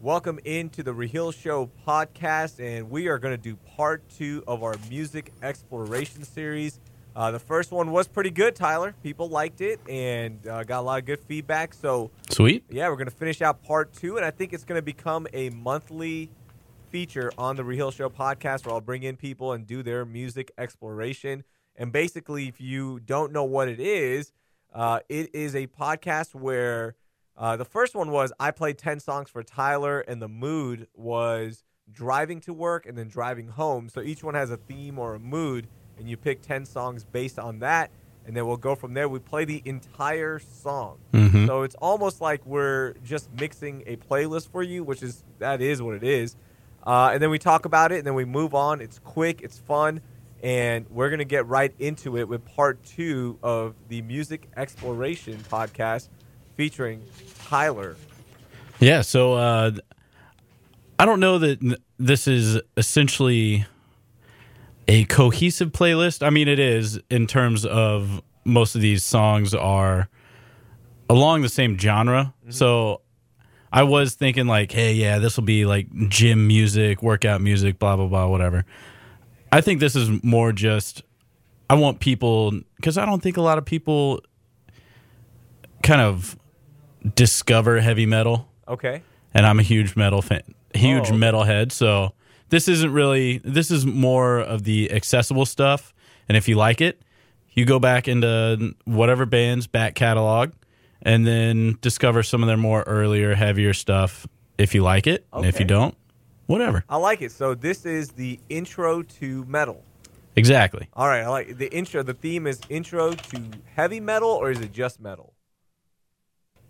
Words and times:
Welcome 0.00 0.38
into 0.44 0.84
the 0.84 0.94
Raheel 0.94 1.32
Show 1.32 1.68
podcast, 1.84 2.60
and 2.60 2.88
we 2.88 3.08
are 3.08 3.18
going 3.18 3.36
to 3.36 3.42
do 3.42 3.56
part 3.56 4.08
two 4.08 4.44
of 4.46 4.62
our 4.62 4.76
music 4.88 5.32
exploration 5.42 6.22
series. 6.22 6.78
Uh, 7.16 7.32
the 7.32 7.40
first 7.40 7.72
one 7.72 7.90
was 7.90 8.06
pretty 8.06 8.30
good, 8.30 8.54
Tyler. 8.54 8.94
People 9.02 9.28
liked 9.28 9.60
it 9.60 9.80
and 9.88 10.46
uh, 10.46 10.62
got 10.62 10.78
a 10.78 10.82
lot 10.82 11.00
of 11.00 11.04
good 11.04 11.18
feedback. 11.18 11.74
So, 11.74 12.12
Sweet. 12.30 12.62
yeah, 12.70 12.88
we're 12.88 12.94
going 12.94 13.08
to 13.08 13.10
finish 13.10 13.42
out 13.42 13.60
part 13.64 13.92
two, 13.92 14.16
and 14.16 14.24
I 14.24 14.30
think 14.30 14.52
it's 14.52 14.62
going 14.62 14.78
to 14.78 14.84
become 14.84 15.26
a 15.32 15.50
monthly 15.50 16.30
feature 16.90 17.32
on 17.36 17.56
the 17.56 17.64
Raheel 17.64 17.90
Show 17.90 18.08
podcast 18.08 18.66
where 18.66 18.76
I'll 18.76 18.80
bring 18.80 19.02
in 19.02 19.16
people 19.16 19.52
and 19.52 19.66
do 19.66 19.82
their 19.82 20.04
music 20.04 20.52
exploration. 20.56 21.42
And 21.74 21.90
basically, 21.90 22.46
if 22.46 22.60
you 22.60 23.00
don't 23.00 23.32
know 23.32 23.42
what 23.44 23.66
it 23.66 23.80
is, 23.80 24.32
uh, 24.72 25.00
it 25.08 25.34
is 25.34 25.56
a 25.56 25.66
podcast 25.66 26.36
where 26.36 26.94
uh, 27.38 27.56
the 27.56 27.64
first 27.64 27.94
one 27.94 28.10
was 28.10 28.32
I 28.40 28.50
played 28.50 28.78
10 28.78 28.98
songs 29.00 29.30
for 29.30 29.42
Tyler, 29.42 30.00
and 30.00 30.20
the 30.20 30.28
mood 30.28 30.88
was 30.94 31.62
driving 31.90 32.40
to 32.42 32.52
work 32.52 32.84
and 32.84 32.98
then 32.98 33.08
driving 33.08 33.48
home. 33.48 33.88
So 33.88 34.00
each 34.02 34.22
one 34.24 34.34
has 34.34 34.50
a 34.50 34.56
theme 34.56 34.98
or 34.98 35.14
a 35.14 35.18
mood, 35.20 35.68
and 35.96 36.08
you 36.08 36.16
pick 36.16 36.42
10 36.42 36.66
songs 36.66 37.04
based 37.04 37.38
on 37.38 37.60
that. 37.60 37.90
And 38.26 38.36
then 38.36 38.46
we'll 38.46 38.58
go 38.58 38.74
from 38.74 38.92
there. 38.92 39.08
We 39.08 39.20
play 39.20 39.46
the 39.46 39.62
entire 39.64 40.38
song. 40.38 40.98
Mhm. 41.12 41.46
So 41.46 41.62
it's 41.62 41.76
almost 41.76 42.20
like 42.20 42.44
we're 42.44 42.92
just 43.02 43.30
mixing 43.32 43.84
a 43.86 43.96
playlist 43.96 44.50
for 44.50 44.62
you, 44.62 44.84
which 44.84 45.02
is 45.02 45.24
that 45.38 45.62
is 45.62 45.80
what 45.80 45.94
it 45.94 46.04
is. 46.04 46.36
Uh, 46.86 47.10
and 47.12 47.22
then 47.22 47.30
we 47.30 47.38
talk 47.38 47.64
about 47.64 47.90
it, 47.92 47.98
and 47.98 48.06
then 48.06 48.14
we 48.14 48.26
move 48.26 48.54
on. 48.54 48.82
It's 48.82 48.98
quick, 48.98 49.40
it's 49.40 49.58
fun, 49.58 50.00
and 50.42 50.86
we're 50.90 51.08
gonna 51.08 51.24
get 51.24 51.46
right 51.46 51.72
into 51.78 52.18
it 52.18 52.28
with 52.28 52.44
part 52.44 52.82
two 52.84 53.38
of 53.42 53.74
the 53.88 54.02
music 54.02 54.48
exploration 54.56 55.38
podcast 55.50 56.08
featuring 56.58 57.00
Tyler. 57.44 57.94
Yeah. 58.80 59.02
So 59.02 59.34
uh, 59.34 59.70
I 60.98 61.04
don't 61.04 61.20
know 61.20 61.38
that 61.38 61.78
this 61.98 62.26
is 62.26 62.60
essentially 62.76 63.64
a 64.88 65.04
cohesive 65.04 65.70
playlist. 65.70 66.26
I 66.26 66.30
mean, 66.30 66.48
it 66.48 66.58
is 66.58 66.98
in 67.10 67.28
terms 67.28 67.64
of 67.64 68.20
most 68.44 68.74
of 68.74 68.80
these 68.80 69.04
songs 69.04 69.54
are 69.54 70.08
along 71.08 71.42
the 71.42 71.48
same 71.48 71.78
genre. 71.78 72.34
So 72.48 73.02
I 73.72 73.84
was 73.84 74.16
thinking 74.16 74.48
like, 74.48 74.72
hey, 74.72 74.94
yeah, 74.94 75.20
this 75.20 75.36
will 75.36 75.44
be 75.44 75.64
like 75.64 75.86
gym 76.08 76.48
music, 76.48 77.04
workout 77.04 77.40
music, 77.40 77.78
blah 77.78 77.94
blah 77.94 78.08
blah, 78.08 78.26
whatever. 78.26 78.64
I 79.52 79.60
think 79.60 79.78
this 79.78 79.94
is 79.94 80.10
more 80.24 80.50
just 80.50 81.04
I 81.70 81.74
want 81.74 82.00
people 82.00 82.50
because 82.74 82.98
I 82.98 83.06
don't 83.06 83.22
think 83.22 83.36
a 83.36 83.42
lot 83.42 83.58
of 83.58 83.64
people 83.64 84.22
kind 85.84 86.00
of 86.00 86.36
discover 87.14 87.80
heavy 87.80 88.06
metal 88.06 88.48
Okay. 88.66 89.02
and 89.34 89.46
I'm 89.46 89.58
a 89.58 89.62
huge 89.62 89.96
metal 89.96 90.22
fan, 90.22 90.42
huge 90.74 91.10
Oh. 91.10 91.14
metalhead. 91.14 91.72
So 91.72 92.12
this 92.50 92.68
isn't 92.68 92.92
really. 92.92 93.38
This 93.44 93.70
is 93.70 93.84
more 93.86 94.38
of 94.40 94.64
the 94.64 94.90
accessible 94.92 95.46
stuff. 95.46 95.92
And 96.28 96.36
if 96.36 96.48
you 96.48 96.56
like 96.56 96.80
it, 96.80 97.00
you 97.52 97.64
go 97.64 97.78
back 97.78 98.08
into 98.08 98.74
whatever 98.84 99.26
band's 99.26 99.66
back 99.66 99.94
catalog, 99.94 100.52
and 101.02 101.26
then 101.26 101.78
discover 101.80 102.22
some 102.22 102.42
of 102.42 102.46
their 102.46 102.56
more 102.56 102.82
earlier, 102.86 103.34
heavier 103.34 103.72
stuff. 103.72 104.26
If 104.58 104.74
you 104.74 104.82
like 104.82 105.06
it, 105.06 105.24
and 105.32 105.46
if 105.46 105.58
you 105.60 105.64
don't, 105.64 105.94
whatever. 106.46 106.84
I 106.88 106.96
like 106.96 107.22
it. 107.22 107.30
So 107.32 107.54
this 107.54 107.86
is 107.86 108.10
the 108.10 108.40
intro 108.48 109.02
to 109.02 109.44
metal. 109.46 109.84
Exactly. 110.36 110.88
All 110.94 111.06
right, 111.08 111.22
I 111.22 111.28
like 111.28 111.58
the 111.58 111.72
intro. 111.72 112.02
The 112.02 112.14
theme 112.14 112.46
is 112.46 112.60
intro 112.68 113.12
to 113.12 113.42
heavy 113.74 114.00
metal, 114.00 114.28
or 114.30 114.50
is 114.50 114.60
it 114.60 114.72
just 114.72 115.00
metal? 115.00 115.32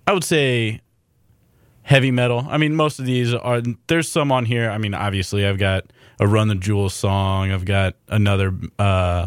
I 0.09 0.13
would 0.13 0.25
say 0.25 0.81
heavy 1.83 2.11
metal. 2.11 2.47
I 2.49 2.57
mean, 2.57 2.75
most 2.75 2.99
of 2.99 3.05
these 3.05 3.35
are. 3.35 3.61
There's 3.89 4.09
some 4.09 4.33
on 4.33 4.47
here. 4.47 4.71
I 4.71 4.79
mean, 4.79 4.95
obviously, 4.95 5.45
I've 5.45 5.59
got 5.59 5.85
a 6.19 6.27
Run 6.27 6.49
the 6.49 6.55
Jewels 6.55 6.95
song. 6.95 7.53
I've 7.53 7.67
got 7.67 7.95
another. 8.09 8.55
uh 8.79 9.27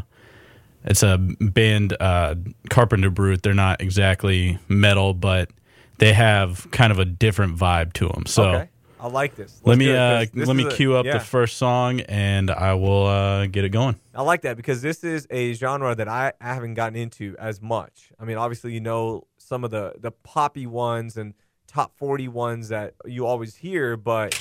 It's 0.83 1.03
a 1.03 1.19
band, 1.19 1.95
uh 1.99 2.33
Carpenter 2.71 3.11
Brut. 3.11 3.43
They're 3.43 3.53
not 3.53 3.79
exactly 3.79 4.57
metal, 4.67 5.13
but 5.13 5.51
they 5.99 6.13
have 6.13 6.67
kind 6.71 6.91
of 6.91 6.97
a 6.97 7.05
different 7.05 7.59
vibe 7.59 7.93
to 7.93 8.07
them. 8.07 8.25
So. 8.25 8.49
okay, 8.49 8.69
I 9.01 9.07
like 9.07 9.33
this. 9.35 9.59
Let 9.63 9.69
Let's 9.71 9.79
me 9.79 9.85
do 9.85 9.91
it, 9.93 9.97
uh, 9.97 10.25
this 10.31 10.47
let 10.47 10.55
me 10.55 10.65
a- 10.65 10.71
cue 10.71 10.95
up 10.95 11.07
yeah. 11.07 11.13
the 11.13 11.23
first 11.23 11.57
song, 11.57 12.01
and 12.01 12.51
I 12.51 12.75
will 12.75 13.07
uh, 13.07 13.47
get 13.47 13.65
it 13.65 13.69
going. 13.69 13.95
I 14.13 14.21
like 14.21 14.41
that 14.43 14.57
because 14.57 14.83
this 14.83 15.03
is 15.03 15.25
a 15.31 15.53
genre 15.53 15.95
that 15.95 16.07
I, 16.07 16.33
I 16.39 16.53
haven't 16.53 16.75
gotten 16.75 16.95
into 16.95 17.35
as 17.39 17.63
much. 17.63 18.11
I 18.19 18.25
mean, 18.25 18.37
obviously, 18.37 18.73
you 18.73 18.79
know 18.79 19.25
some 19.37 19.63
of 19.63 19.71
the 19.71 19.93
the 19.99 20.11
poppy 20.11 20.67
ones 20.67 21.17
and 21.17 21.33
top 21.65 21.97
forty 21.97 22.27
ones 22.27 22.69
that 22.69 22.93
you 23.05 23.25
always 23.25 23.55
hear, 23.55 23.97
but 23.97 24.35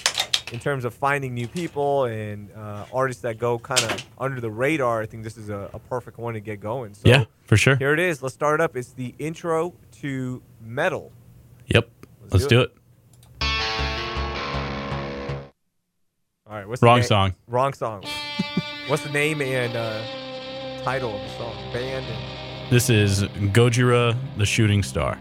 in 0.53 0.60
terms 0.60 0.84
of 0.84 0.93
finding 0.93 1.32
new 1.32 1.49
people 1.49 2.04
and 2.04 2.53
uh, 2.53 2.84
artists 2.93 3.22
that 3.22 3.38
go 3.38 3.59
kind 3.59 3.82
of 3.82 4.04
under 4.19 4.43
the 4.43 4.50
radar, 4.50 5.00
I 5.00 5.06
think 5.06 5.25
this 5.25 5.38
is 5.38 5.49
a, 5.49 5.70
a 5.72 5.78
perfect 5.78 6.19
one 6.19 6.34
to 6.34 6.41
get 6.41 6.60
going. 6.60 6.93
So 6.93 7.09
yeah, 7.09 7.25
for 7.44 7.56
sure. 7.56 7.76
here 7.76 7.94
it 7.94 8.00
is. 8.00 8.22
Let's 8.22 8.34
start 8.34 8.60
it 8.60 8.62
up. 8.62 8.76
It's 8.76 8.93
the 8.93 9.15
intro 9.19 9.72
to 10.03 10.43
metal. 10.60 11.12
Yep, 11.69 11.88
Let's 12.20 12.34
let's, 12.34 12.47
do 12.47 12.56
do 12.56 12.60
it. 12.62 12.76
All 16.50 16.56
right, 16.56 16.66
what's 16.66 16.81
the 16.81 16.87
Wrong 16.87 17.03
song. 17.05 17.34
Wrong 17.47 17.72
song. 17.72 18.03
what's 18.88 19.05
the 19.05 19.11
name 19.11 19.41
and 19.41 19.77
uh, 19.77 20.83
title 20.83 21.15
of 21.15 21.21
the 21.22 21.28
song? 21.38 21.55
Band 21.72 22.05
and 22.05 22.72
This 22.72 22.91
is 22.91 23.22
Gojira, 23.22 24.16
the 24.37 24.44
Shooting 24.44 24.83
Star. 24.83 25.16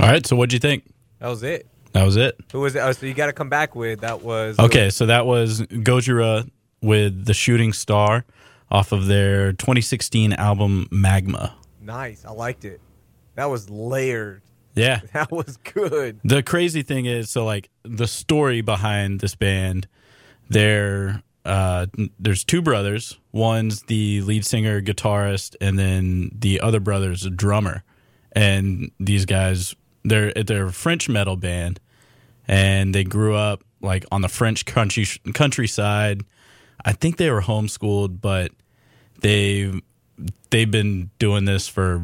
All 0.00 0.08
right. 0.08 0.26
So 0.26 0.36
what'd 0.36 0.52
you 0.52 0.58
think? 0.58 0.84
That 1.18 1.28
was 1.28 1.42
it. 1.42 1.66
That 1.92 2.04
was 2.04 2.16
it. 2.16 2.38
Who 2.52 2.60
was 2.60 2.76
it? 2.76 2.80
Oh, 2.80 2.92
so 2.92 3.06
you 3.06 3.14
got 3.14 3.26
to 3.26 3.32
come 3.32 3.48
back 3.48 3.74
with 3.74 4.00
that 4.00 4.22
was 4.22 4.58
Okay. 4.58 4.90
So 4.90 5.06
that 5.06 5.26
was 5.26 5.62
Gojira 5.62 6.48
with 6.82 7.24
the 7.26 7.34
Shooting 7.34 7.72
Star 7.72 8.24
off 8.70 8.92
of 8.92 9.06
their 9.06 9.52
2016 9.52 10.32
album 10.34 10.86
Magma. 10.90 11.54
Nice. 11.82 12.24
I 12.24 12.30
liked 12.30 12.64
it. 12.64 12.80
That 13.34 13.46
was 13.46 13.68
layered. 13.68 14.42
Yeah. 14.74 15.00
That 15.12 15.32
was 15.32 15.56
good. 15.58 16.20
The 16.24 16.42
crazy 16.42 16.82
thing 16.82 17.06
is, 17.06 17.30
so 17.30 17.44
like 17.44 17.68
the 17.82 18.06
story 18.06 18.60
behind 18.60 19.20
this 19.20 19.34
band, 19.34 19.88
there, 20.48 21.22
uh, 21.44 21.86
there's 22.18 22.44
two 22.44 22.62
brothers. 22.62 23.18
One's 23.32 23.82
the 23.82 24.20
lead 24.22 24.46
singer, 24.46 24.80
guitarist, 24.80 25.56
and 25.60 25.78
then 25.78 26.30
the 26.38 26.60
other 26.60 26.80
brother's 26.80 27.24
a 27.26 27.30
drummer. 27.30 27.82
And 28.32 28.92
these 29.00 29.24
guys, 29.26 29.74
they're 30.04 30.32
they're 30.32 30.66
a 30.66 30.72
French 30.72 31.08
metal 31.08 31.36
band, 31.36 31.80
and 32.48 32.94
they 32.94 33.04
grew 33.04 33.34
up 33.34 33.62
like 33.80 34.04
on 34.12 34.22
the 34.22 34.28
French 34.28 34.64
country 34.66 35.06
countryside. 35.34 36.22
I 36.84 36.92
think 36.92 37.16
they 37.18 37.30
were 37.30 37.42
homeschooled, 37.42 38.20
but 38.20 38.52
they 39.20 39.72
they've 40.50 40.70
been 40.70 41.10
doing 41.18 41.44
this 41.44 41.68
for 41.68 42.02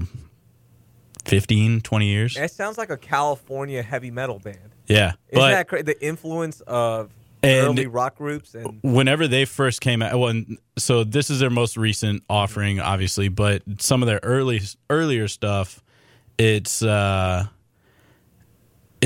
15, 1.25 1.81
20 1.81 2.07
years. 2.07 2.37
It 2.37 2.50
sounds 2.50 2.79
like 2.79 2.91
a 2.91 2.97
California 2.97 3.83
heavy 3.83 4.11
metal 4.11 4.38
band. 4.38 4.59
Yeah, 4.87 5.15
Isn't 5.31 5.41
but 5.43 5.50
that 5.50 5.69
cra- 5.69 5.83
the 5.83 6.00
influence 6.05 6.61
of 6.62 7.11
And- 7.43 7.67
early 7.67 7.87
rock 7.88 8.17
groups 8.17 8.55
and 8.55 8.79
whenever 8.83 9.26
they 9.26 9.45
first 9.45 9.81
came 9.81 10.00
out, 10.03 10.17
well, 10.19 10.41
so 10.79 11.03
this 11.03 11.29
is 11.29 11.41
their 11.41 11.50
most 11.50 11.76
recent 11.76 12.23
offering, 12.31 12.79
obviously, 12.81 13.29
but 13.29 13.62
some 13.79 14.03
of 14.03 14.07
their 14.07 14.21
early 14.23 14.61
earlier 14.88 15.26
stuff, 15.26 15.83
it's 16.38 16.83
uh, 16.83 17.47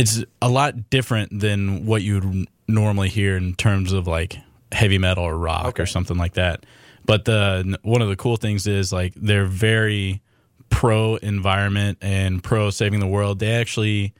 it's 0.00 0.24
a 0.40 0.48
lot 0.48 0.90
different 0.90 1.38
than 1.40 1.86
what 1.86 2.02
you 2.02 2.14
would 2.20 2.48
normally 2.68 3.08
hear 3.08 3.36
in 3.36 3.54
terms 3.54 3.92
of 3.92 4.06
like 4.06 4.36
heavy 4.72 4.98
metal 4.98 5.24
or 5.24 5.36
rock 5.36 5.66
Okay. 5.66 5.82
or 5.82 5.86
something 5.86 6.16
like 6.16 6.34
that. 6.34 6.64
But 7.04 7.24
the 7.24 7.78
one 7.82 8.02
of 8.02 8.08
the 8.08 8.16
cool 8.16 8.36
things 8.36 8.66
is 8.66 8.92
like 8.92 9.12
they're 9.16 9.46
very 9.46 10.22
pro 10.68 11.16
environment 11.16 11.98
and 12.00 12.42
pro 12.42 12.70
saving 12.70 13.00
the 13.00 13.06
world. 13.06 13.38
They 13.40 13.52
actually 13.52 14.14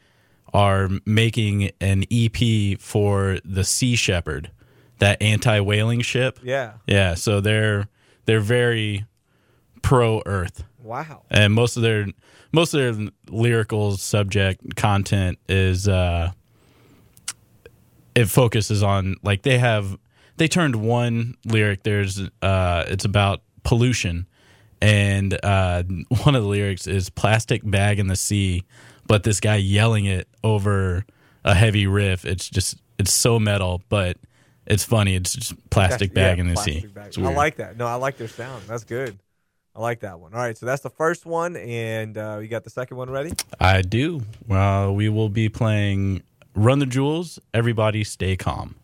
are 0.53 0.89
making 1.07 1.71
an 1.81 2.05
EP 2.11 2.81
for 2.81 3.39
the 3.45 3.63
Sea 3.63 3.95
Shepherd, 3.95 4.51
that 4.99 5.23
anti 5.23 5.61
whaling 5.61 6.01
ship. 6.01 6.41
yeah. 6.43 6.73
Yeah, 6.89 7.15
so 7.15 7.41
they're 7.41 7.87
they're 8.25 8.41
very 8.41 9.05
pro 9.83 10.23
Earth, 10.27 10.65
Wow. 10.90 11.23
and 11.30 11.54
most 11.54 11.76
of 11.76 11.82
their 11.82 12.06
most 12.52 12.75
of 12.75 12.97
their 12.97 13.09
lyrical 13.28 13.97
subject 13.97 14.75
content 14.75 15.38
is 15.49 15.87
uh, 15.87 16.32
it 18.14 18.26
focuses 18.26 18.82
on 18.82 19.14
like 19.23 19.42
they 19.42 19.59
have 19.59 19.97
they 20.37 20.49
turned 20.49 20.76
one 20.76 21.37
lyric. 21.44 21.82
There's 21.82 22.20
uh, 22.42 22.85
it's 22.88 23.04
about 23.04 23.42
pollution, 23.62 24.26
and 24.80 25.38
uh, 25.44 25.85
one 26.25 26.35
of 26.35 26.42
the 26.42 26.49
lyrics 26.49 26.87
is 26.87 27.09
plastic 27.09 27.62
bag 27.64 27.99
in 27.99 28.09
the 28.09 28.16
sea, 28.16 28.64
but 29.06 29.23
this 29.23 29.38
guy 29.38 29.56
yelling 29.56 30.06
it 30.06 30.28
over 30.42 31.04
a 31.44 31.54
heavy 31.54 31.87
riff. 31.87 32.25
It's 32.25 32.49
just 32.49 32.80
it's 32.99 33.12
so 33.12 33.38
metal, 33.38 33.82
but 33.88 34.16
it's 34.66 34.85
funny. 34.85 35.14
It's 35.14 35.35
just 35.35 35.70
plastic 35.70 36.14
bag 36.14 36.38
yeah, 36.38 36.44
in 36.44 36.50
the 36.50 36.56
sea. 36.56 36.87
I 36.97 37.32
like 37.32 37.56
that. 37.56 37.76
No, 37.76 37.87
I 37.87 37.94
like 37.94 38.16
their 38.16 38.28
sound. 38.28 38.64
That's 38.66 38.85
good. 38.85 39.18
I 39.81 39.83
like 39.83 40.01
that 40.01 40.21
one. 40.21 40.35
All 40.35 40.41
right, 40.41 40.59
so 40.59 40.67
that's 40.67 40.83
the 40.83 40.91
first 40.91 41.25
one, 41.25 41.57
and 41.57 42.19
uh, 42.19 42.39
you 42.43 42.49
got 42.49 42.65
the 42.65 42.71
second 42.71 42.99
one 42.99 43.09
ready. 43.09 43.33
I 43.59 43.81
do. 43.81 44.21
Well, 44.47 44.95
we 44.95 45.09
will 45.09 45.31
be 45.31 45.49
playing 45.49 46.23
Run 46.55 46.81
the 46.81 46.87
Jewels. 46.87 47.39
Everybody 47.55 48.05
stay 48.05 48.37
calm. 48.37 48.75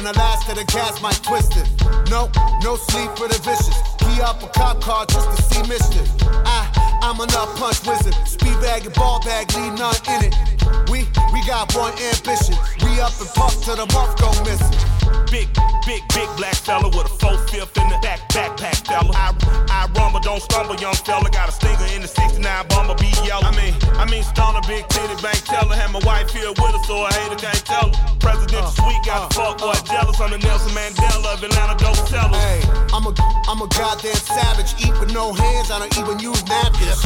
From 0.00 0.14
the 0.14 0.18
last 0.18 0.48
of 0.48 0.56
the 0.56 0.64
gas, 0.64 1.02
might 1.02 1.20
twist 1.22 1.52
it. 1.58 1.68
No, 2.08 2.32
no 2.62 2.76
sleep 2.76 3.10
for 3.18 3.28
the 3.28 3.38
vicious. 3.44 3.76
Key 3.98 4.22
up 4.22 4.42
a 4.42 4.48
cop 4.48 4.80
car 4.80 5.04
just 5.04 5.28
to 5.28 5.42
see 5.42 5.60
mischief. 5.68 6.08
I, 6.24 6.72
I'm 7.02 7.20
a 7.20 7.26
nut 7.26 7.54
punch 7.56 7.86
wizard. 7.86 8.14
Speed 8.26 8.58
bag 8.62 8.86
and 8.86 8.94
ball 8.94 9.20
bag, 9.20 9.52
leave 9.52 9.74
none 9.74 9.94
in 10.08 10.32
it. 10.32 10.88
We, 10.88 11.04
we 11.34 11.46
got 11.46 11.76
one 11.76 11.92
ambition. 11.92 12.56
We 12.80 12.98
up 12.98 13.12
and 13.20 13.28
puff 13.36 13.62
till 13.62 13.76
the 13.76 13.92
month 13.92 14.16
go 14.16 14.32
missing. 14.40 14.99
Big, 15.30 15.48
big, 15.86 16.02
big 16.14 16.28
black 16.36 16.54
fella 16.54 16.88
with 16.88 17.06
a 17.06 17.14
four 17.22 17.38
fifth 17.48 17.76
in 17.78 17.88
the 17.88 17.98
back 18.02 18.20
backpack 18.30 18.86
fella. 18.86 19.10
I, 19.14 19.34
I 19.70 19.86
rumble, 19.98 20.20
don't 20.20 20.42
stumble, 20.42 20.76
young 20.76 20.94
fella. 20.94 21.30
Got 21.30 21.48
a 21.48 21.52
stinger 21.52 21.86
in 21.94 22.02
the 22.02 22.08
69 22.08 22.42
bomber, 22.68 22.94
be 22.94 23.10
yellow. 23.22 23.46
I 23.46 23.54
mean, 23.54 23.74
I 23.94 24.04
mean, 24.10 24.22
stoner, 24.22 24.60
big 24.66 24.86
titty 24.88 25.16
bank 25.22 25.42
teller. 25.44 25.74
Had 25.74 25.92
my 25.92 26.00
wife 26.02 26.30
here 26.30 26.50
with 26.50 26.74
her, 26.74 26.82
so 26.84 27.06
a 27.06 27.12
hater 27.12 27.36
can't 27.36 27.64
tell 27.64 27.90
her. 27.90 28.18
Presidential 28.18 28.66
uh, 28.66 28.78
suite 28.78 29.04
got 29.06 29.30
the 29.30 29.40
uh, 29.40 29.54
fuck 29.54 29.58
boy 29.58 29.74
uh. 29.74 29.86
jealous. 29.86 30.20
I'm 30.20 30.30
the 30.30 30.38
Nelson 30.38 30.72
Mandela 30.74 31.34
of 31.34 31.42
Atlanta, 31.42 31.76
don't 31.78 32.02
tell 32.08 32.28
her. 32.28 32.40
Hey, 32.40 32.60
I'm 32.92 33.06
a 33.06 33.12
I'm 33.50 33.60
a 33.62 33.68
goddamn 33.68 34.14
savage. 34.14 34.74
Eat 34.78 34.94
with 35.00 35.12
no 35.12 35.32
hands. 35.32 35.70
I 35.70 35.78
don't 35.78 35.94
even 35.98 36.18
use 36.18 36.42
napkins. 36.46 37.02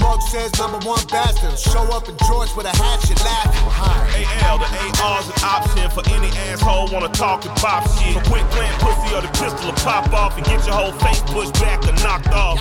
Mug 0.00 0.22
says 0.22 0.50
number 0.58 0.80
one 0.88 1.04
bastard. 1.08 1.58
Show 1.58 1.84
up 1.92 2.08
in 2.08 2.16
George 2.28 2.48
with 2.56 2.66
a 2.66 2.74
hatchet, 2.74 3.20
laughing. 3.20 3.68
Hi. 3.76 4.02
AL, 4.48 4.58
the 4.58 4.68
AR's 5.04 5.28
an 5.28 5.38
option 5.44 5.90
for 5.90 6.02
any 6.16 6.28
asshole 6.48 6.88
wanna 6.92 7.08
talk 7.08 7.41
and 7.46 7.56
pop 7.56 7.82
shit. 7.98 8.14
So 8.14 8.20
pussy 8.20 9.14
or 9.14 9.22
the 9.22 9.28
pistol 9.28 9.66
will 9.66 9.72
pop 9.82 10.12
off 10.12 10.36
and 10.36 10.46
get 10.46 10.64
your 10.66 10.74
whole 10.74 10.92
face 10.92 11.20
pushed 11.22 11.54
back 11.54 11.82
or 11.86 11.92
knocked 12.02 12.28
off. 12.28 12.58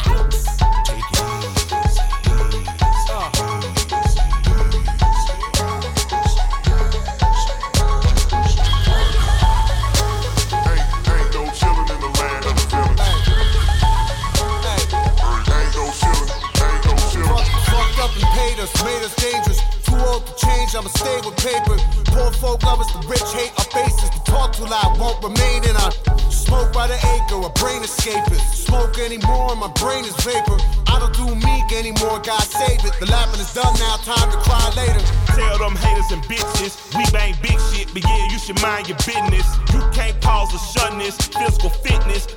Anymore, 29.12 29.56
my 29.58 29.68
brain 29.75 30.06
is 30.06 30.15
vapor. 30.24 30.58
I 30.88 31.00
don't 31.00 31.13
do 31.13 31.36
meek 31.36 31.72
anymore, 31.75 32.22
God 32.24 32.44
save 32.44 32.84
it. 32.86 32.94
The 33.00 33.08
laughing 33.12 33.41
is 33.41 33.53
done 33.53 33.74
now, 33.80 33.98
time 33.98 34.32
to 34.32 34.38
cry 34.38 34.63
later. 34.75 35.03
Tell 35.36 35.58
them 35.60 35.75
haters 35.75 36.12
and 36.12 36.24
bitches, 36.24 36.80
we 36.96 37.03
bang 37.12 37.36
big 37.41 37.60
shit, 37.72 37.91
but 37.94 38.03
yeah, 38.03 38.32
you 38.32 38.39
should 38.39 38.62
mind 38.62 38.88
your 38.88 38.98
business. 39.03 39.48
You 39.74 39.82
can't 39.91 40.15
or 40.25 40.60
shun 40.75 40.98
this. 40.98 41.15
Physical 41.18 41.70
fitness, 41.70 42.27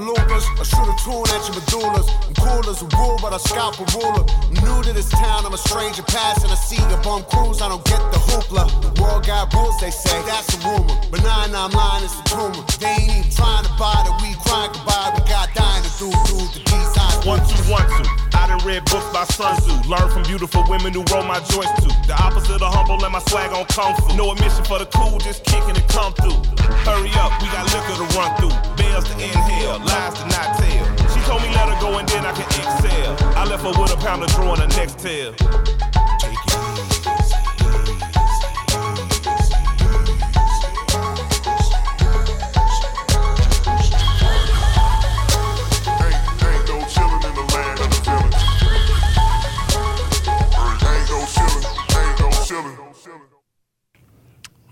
Loompas, 0.00 0.44
I 0.58 0.64
shoot 0.64 0.88
a 0.88 0.94
tune 1.02 1.26
at 1.34 1.42
your 1.48 1.56
medullas. 1.58 2.06
I'm 2.26 2.34
cool 2.34 2.62
as 2.70 2.82
a 2.82 2.88
rule, 2.96 3.18
but 3.20 3.32
I 3.32 3.38
scalp 3.38 3.80
a 3.80 3.86
ruler. 3.96 4.24
I'm 4.28 4.54
new 4.60 4.82
to 4.84 4.92
this 4.92 5.10
town, 5.10 5.46
I'm 5.46 5.54
a 5.54 5.58
stranger 5.58 6.02
passing. 6.02 6.50
I 6.50 6.54
see 6.54 6.78
a 6.78 6.98
bum 7.02 7.24
cruise, 7.24 7.62
I 7.62 7.68
don't 7.68 7.84
get 7.84 7.98
the 8.12 8.18
hoopla. 8.18 8.68
The 8.82 9.02
world 9.02 9.26
got 9.26 9.52
rules, 9.54 9.80
they 9.80 9.90
say, 9.90 10.16
that's 10.28 10.54
a 10.54 10.58
rumor. 10.68 10.94
But 11.10 11.22
nah, 11.22 11.48
I'm 11.48 11.72
lying, 11.72 12.04
it's 12.04 12.18
a 12.20 12.24
tumor. 12.28 12.62
They 12.78 12.86
ain't 12.86 13.10
even 13.10 13.30
trying 13.32 13.64
to 13.64 13.72
buy 13.80 14.04
that 14.04 14.16
we 14.20 14.34
crying 14.44 14.72
goodbye. 14.72 15.16
We 15.16 15.20
got 15.26 15.54
dying 15.54 15.87
One, 15.98 17.42
two, 17.42 17.58
one, 17.66 17.82
two. 17.90 18.06
I 18.30 18.46
done 18.46 18.64
read 18.64 18.84
books 18.84 19.10
by 19.10 19.24
Sun 19.34 19.58
Tzu. 19.58 19.90
Learn 19.90 20.08
from 20.14 20.22
beautiful 20.22 20.62
women 20.70 20.94
who 20.94 21.02
roll 21.10 21.24
my 21.24 21.42
joints 21.50 21.74
to. 21.82 21.90
The 22.06 22.14
opposite 22.22 22.62
of 22.62 22.72
humble 22.72 23.02
and 23.02 23.12
my 23.12 23.18
swag 23.26 23.50
on 23.50 23.66
kung 23.66 23.96
fu. 24.06 24.14
No 24.14 24.30
admission 24.30 24.62
for 24.62 24.78
the 24.78 24.86
cool, 24.94 25.18
just 25.18 25.42
kicking 25.42 25.74
it 25.74 25.88
come 25.88 26.14
through. 26.14 26.38
Hurry 26.86 27.10
up, 27.18 27.34
we 27.42 27.50
got 27.50 27.66
liquor 27.74 27.98
to 27.98 28.06
run 28.14 28.30
through. 28.38 28.54
Bells 28.78 29.10
to 29.10 29.14
inhale, 29.18 29.82
lies 29.82 30.14
to 30.14 30.24
not 30.30 30.54
tell. 30.62 30.86
She 31.10 31.18
told 31.26 31.42
me 31.42 31.50
let 31.50 31.66
her 31.66 31.80
go 31.82 31.98
and 31.98 32.08
then 32.08 32.24
I 32.24 32.30
can 32.30 32.46
excel. 32.46 33.18
I 33.34 33.42
left 33.50 33.66
her 33.66 33.74
with 33.74 33.90
a 33.90 33.96
pound 33.98 34.22
of 34.22 34.30
draw 34.30 34.54
on 34.54 34.60
her 34.62 34.70
next 34.78 35.00
tail. 35.00 35.34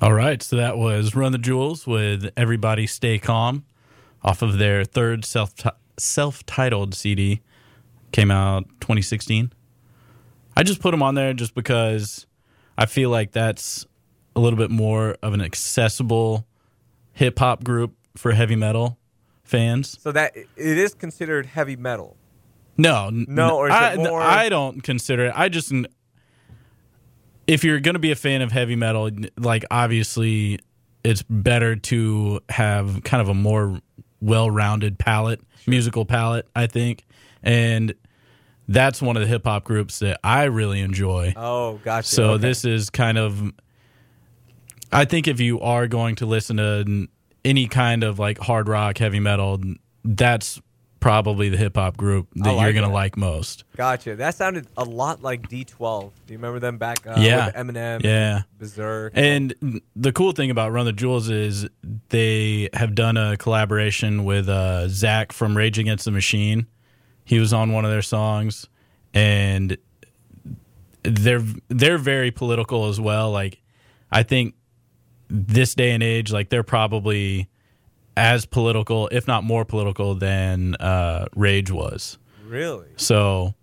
All 0.00 0.12
right, 0.12 0.42
so 0.42 0.56
that 0.56 0.76
was 0.76 1.14
Run 1.14 1.32
the 1.32 1.38
Jewels 1.38 1.86
with 1.86 2.30
Everybody 2.36 2.86
Stay 2.86 3.18
Calm 3.18 3.64
off 4.22 4.42
of 4.42 4.58
their 4.58 4.84
third 4.84 5.24
self 5.24 5.54
self-titled 5.96 6.94
CD. 6.94 7.40
Came 8.12 8.30
out 8.30 8.64
2016. 8.80 9.52
I 10.54 10.62
just 10.62 10.80
put 10.80 10.90
them 10.90 11.02
on 11.02 11.14
there 11.14 11.32
just 11.32 11.54
because 11.54 12.26
I 12.76 12.84
feel 12.84 13.08
like 13.08 13.32
that's 13.32 13.86
a 14.34 14.40
little 14.40 14.58
bit 14.58 14.70
more 14.70 15.16
of 15.22 15.32
an 15.32 15.40
accessible 15.40 16.46
hip 17.14 17.38
hop 17.38 17.64
group 17.64 17.94
for 18.18 18.32
heavy 18.32 18.56
metal 18.56 18.98
fans. 19.44 19.98
So 20.00 20.12
that 20.12 20.36
it 20.36 20.46
is 20.56 20.92
considered 20.92 21.46
heavy 21.46 21.76
metal. 21.76 22.18
No, 22.76 23.08
No, 23.10 23.56
or 23.56 23.68
is 23.68 23.74
it 23.74 23.98
I, 24.12 24.44
I 24.44 24.48
don't 24.50 24.82
consider 24.82 25.26
it. 25.26 25.32
I 25.34 25.48
just 25.48 25.72
if 27.46 27.64
you're 27.64 27.80
going 27.80 27.94
to 27.94 27.98
be 28.00 28.10
a 28.10 28.16
fan 28.16 28.42
of 28.42 28.52
heavy 28.52 28.76
metal, 28.76 29.10
like 29.38 29.64
obviously 29.70 30.58
it's 31.04 31.22
better 31.30 31.76
to 31.76 32.40
have 32.48 33.02
kind 33.04 33.20
of 33.20 33.28
a 33.28 33.34
more 33.34 33.80
well-rounded 34.20 34.98
palette, 34.98 35.40
musical 35.66 36.04
palette, 36.04 36.48
I 36.56 36.66
think. 36.66 37.04
And 37.42 37.94
that's 38.68 39.00
one 39.00 39.16
of 39.16 39.22
the 39.22 39.28
hip 39.28 39.44
hop 39.44 39.62
groups 39.64 40.00
that 40.00 40.18
I 40.24 40.44
really 40.44 40.80
enjoy. 40.80 41.32
Oh, 41.36 41.78
gotcha. 41.84 42.08
So 42.08 42.30
Okay. 42.32 42.42
this 42.42 42.64
is 42.64 42.90
kind 42.90 43.18
of 43.18 43.52
I 44.92 45.04
think 45.04 45.28
if 45.28 45.40
you 45.40 45.60
are 45.60 45.86
going 45.88 46.14
to 46.16 46.26
listen 46.26 46.56
to 46.58 47.08
any 47.44 47.66
kind 47.66 48.02
of 48.04 48.18
like 48.18 48.38
hard 48.38 48.68
rock, 48.68 48.98
heavy 48.98 49.20
metal, 49.20 49.60
that's 50.04 50.60
probably 51.06 51.48
the 51.48 51.56
hip 51.56 51.76
hop 51.76 51.96
group 51.96 52.28
that 52.34 52.52
like 52.52 52.64
you're 52.64 52.72
going 52.72 52.82
to 52.84 52.88
that. 52.88 52.94
like 52.94 53.16
most. 53.16 53.64
Gotcha. 53.76 54.16
That 54.16 54.34
sounded 54.34 54.66
a 54.76 54.84
lot 54.84 55.22
like 55.22 55.48
D12. 55.48 56.10
Do 56.26 56.32
you 56.32 56.38
remember 56.38 56.58
them 56.58 56.78
back? 56.78 57.06
Uh, 57.06 57.14
Yeah. 57.18 57.46
with 57.46 57.54
Eminem. 57.54 58.02
Yeah. 58.02 58.42
Berserk. 58.58 59.12
And 59.14 59.54
the 59.94 60.12
cool 60.12 60.32
thing 60.32 60.50
about 60.50 60.72
Run 60.72 60.84
the 60.86 60.92
Jewels 60.92 61.28
is 61.30 61.68
they 62.08 62.68
have 62.74 62.94
done 62.94 63.16
a 63.16 63.36
collaboration 63.36 64.24
with 64.24 64.48
uh, 64.48 64.88
Zach 64.88 65.32
from 65.32 65.56
Rage 65.56 65.78
Against 65.78 66.04
the 66.06 66.10
Machine. 66.10 66.66
He 67.24 67.38
was 67.38 67.52
on 67.52 67.72
one 67.72 67.84
of 67.84 67.90
their 67.90 68.02
songs, 68.02 68.68
and 69.14 69.76
they're 71.02 71.42
they're 71.68 71.98
very 71.98 72.30
political 72.30 72.86
as 72.88 73.00
well. 73.00 73.30
Like 73.30 73.60
I 74.10 74.22
think 74.22 74.54
this 75.28 75.74
day 75.74 75.90
and 75.92 76.02
age, 76.02 76.32
like 76.32 76.48
they're 76.50 76.62
probably 76.62 77.48
as 78.16 78.46
political, 78.46 79.08
if 79.12 79.26
not 79.26 79.44
more 79.44 79.64
political, 79.64 80.14
than 80.14 80.74
uh, 80.76 81.26
Rage 81.34 81.70
was. 81.70 82.18
really, 82.46 82.86
So 82.96 83.54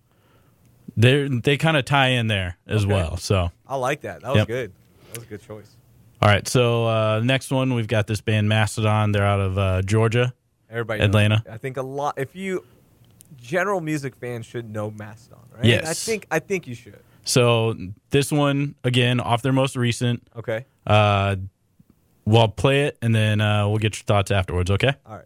they 0.96 1.28
they 1.28 1.58
kind 1.58 1.78
of 1.78 1.86
tie 1.86 2.10
in 2.10 2.28
there 2.28 2.58
as 2.68 2.84
Okay. 2.86 2.94
well. 2.94 3.18
So. 3.18 3.52
I 3.68 3.76
like 3.78 4.02
that. 4.02 4.22
That 4.22 4.30
was 4.30 4.38
Yep. 4.40 4.48
good. 4.48 4.72
That 5.08 5.18
was 5.20 5.24
a 5.28 5.30
good 5.30 5.42
choice. 5.42 5.76
All 6.22 6.30
right, 6.30 6.48
so 6.48 6.86
uh, 6.88 7.22
next 7.24 7.52
one 7.52 7.74
we've 7.74 7.88
got 7.88 8.08
this 8.08 8.22
band 8.22 8.48
Mastodon. 8.48 9.12
They're 9.12 9.26
out 9.26 9.42
of 9.42 9.58
uh, 9.58 9.82
Georgia. 9.82 10.34
Everybody, 10.70 11.02
Atlanta. 11.04 11.44
I 11.50 11.58
think 11.58 11.78
a 11.78 11.82
lot. 11.82 12.18
If 12.18 12.36
you 12.36 12.64
general 13.42 13.82
music 13.82 14.16
fans 14.16 14.46
should 14.46 14.70
know 14.70 14.90
Mastodon, 14.92 15.44
right? 15.56 15.66
Yes. 15.66 15.86
I 15.90 15.94
think 15.94 16.28
I 16.32 16.40
think 16.40 16.68
you 16.68 16.76
should. 16.76 17.00
So 17.26 17.76
this 18.10 18.32
one 18.32 18.76
again 18.84 19.20
off 19.20 19.42
their 19.42 19.52
most 19.54 19.76
recent. 19.76 20.26
Okay. 20.36 20.66
Uh, 20.88 21.36
we'll 22.26 22.48
play 22.48 22.84
it 22.84 22.98
and 23.02 23.14
then 23.14 23.42
uh, 23.42 23.68
we'll 23.68 23.78
get 23.78 23.98
your 23.98 24.04
thoughts 24.06 24.32
afterwards. 24.32 24.72
Okay. 24.72 24.94
All 25.06 25.16
right. 25.16 25.26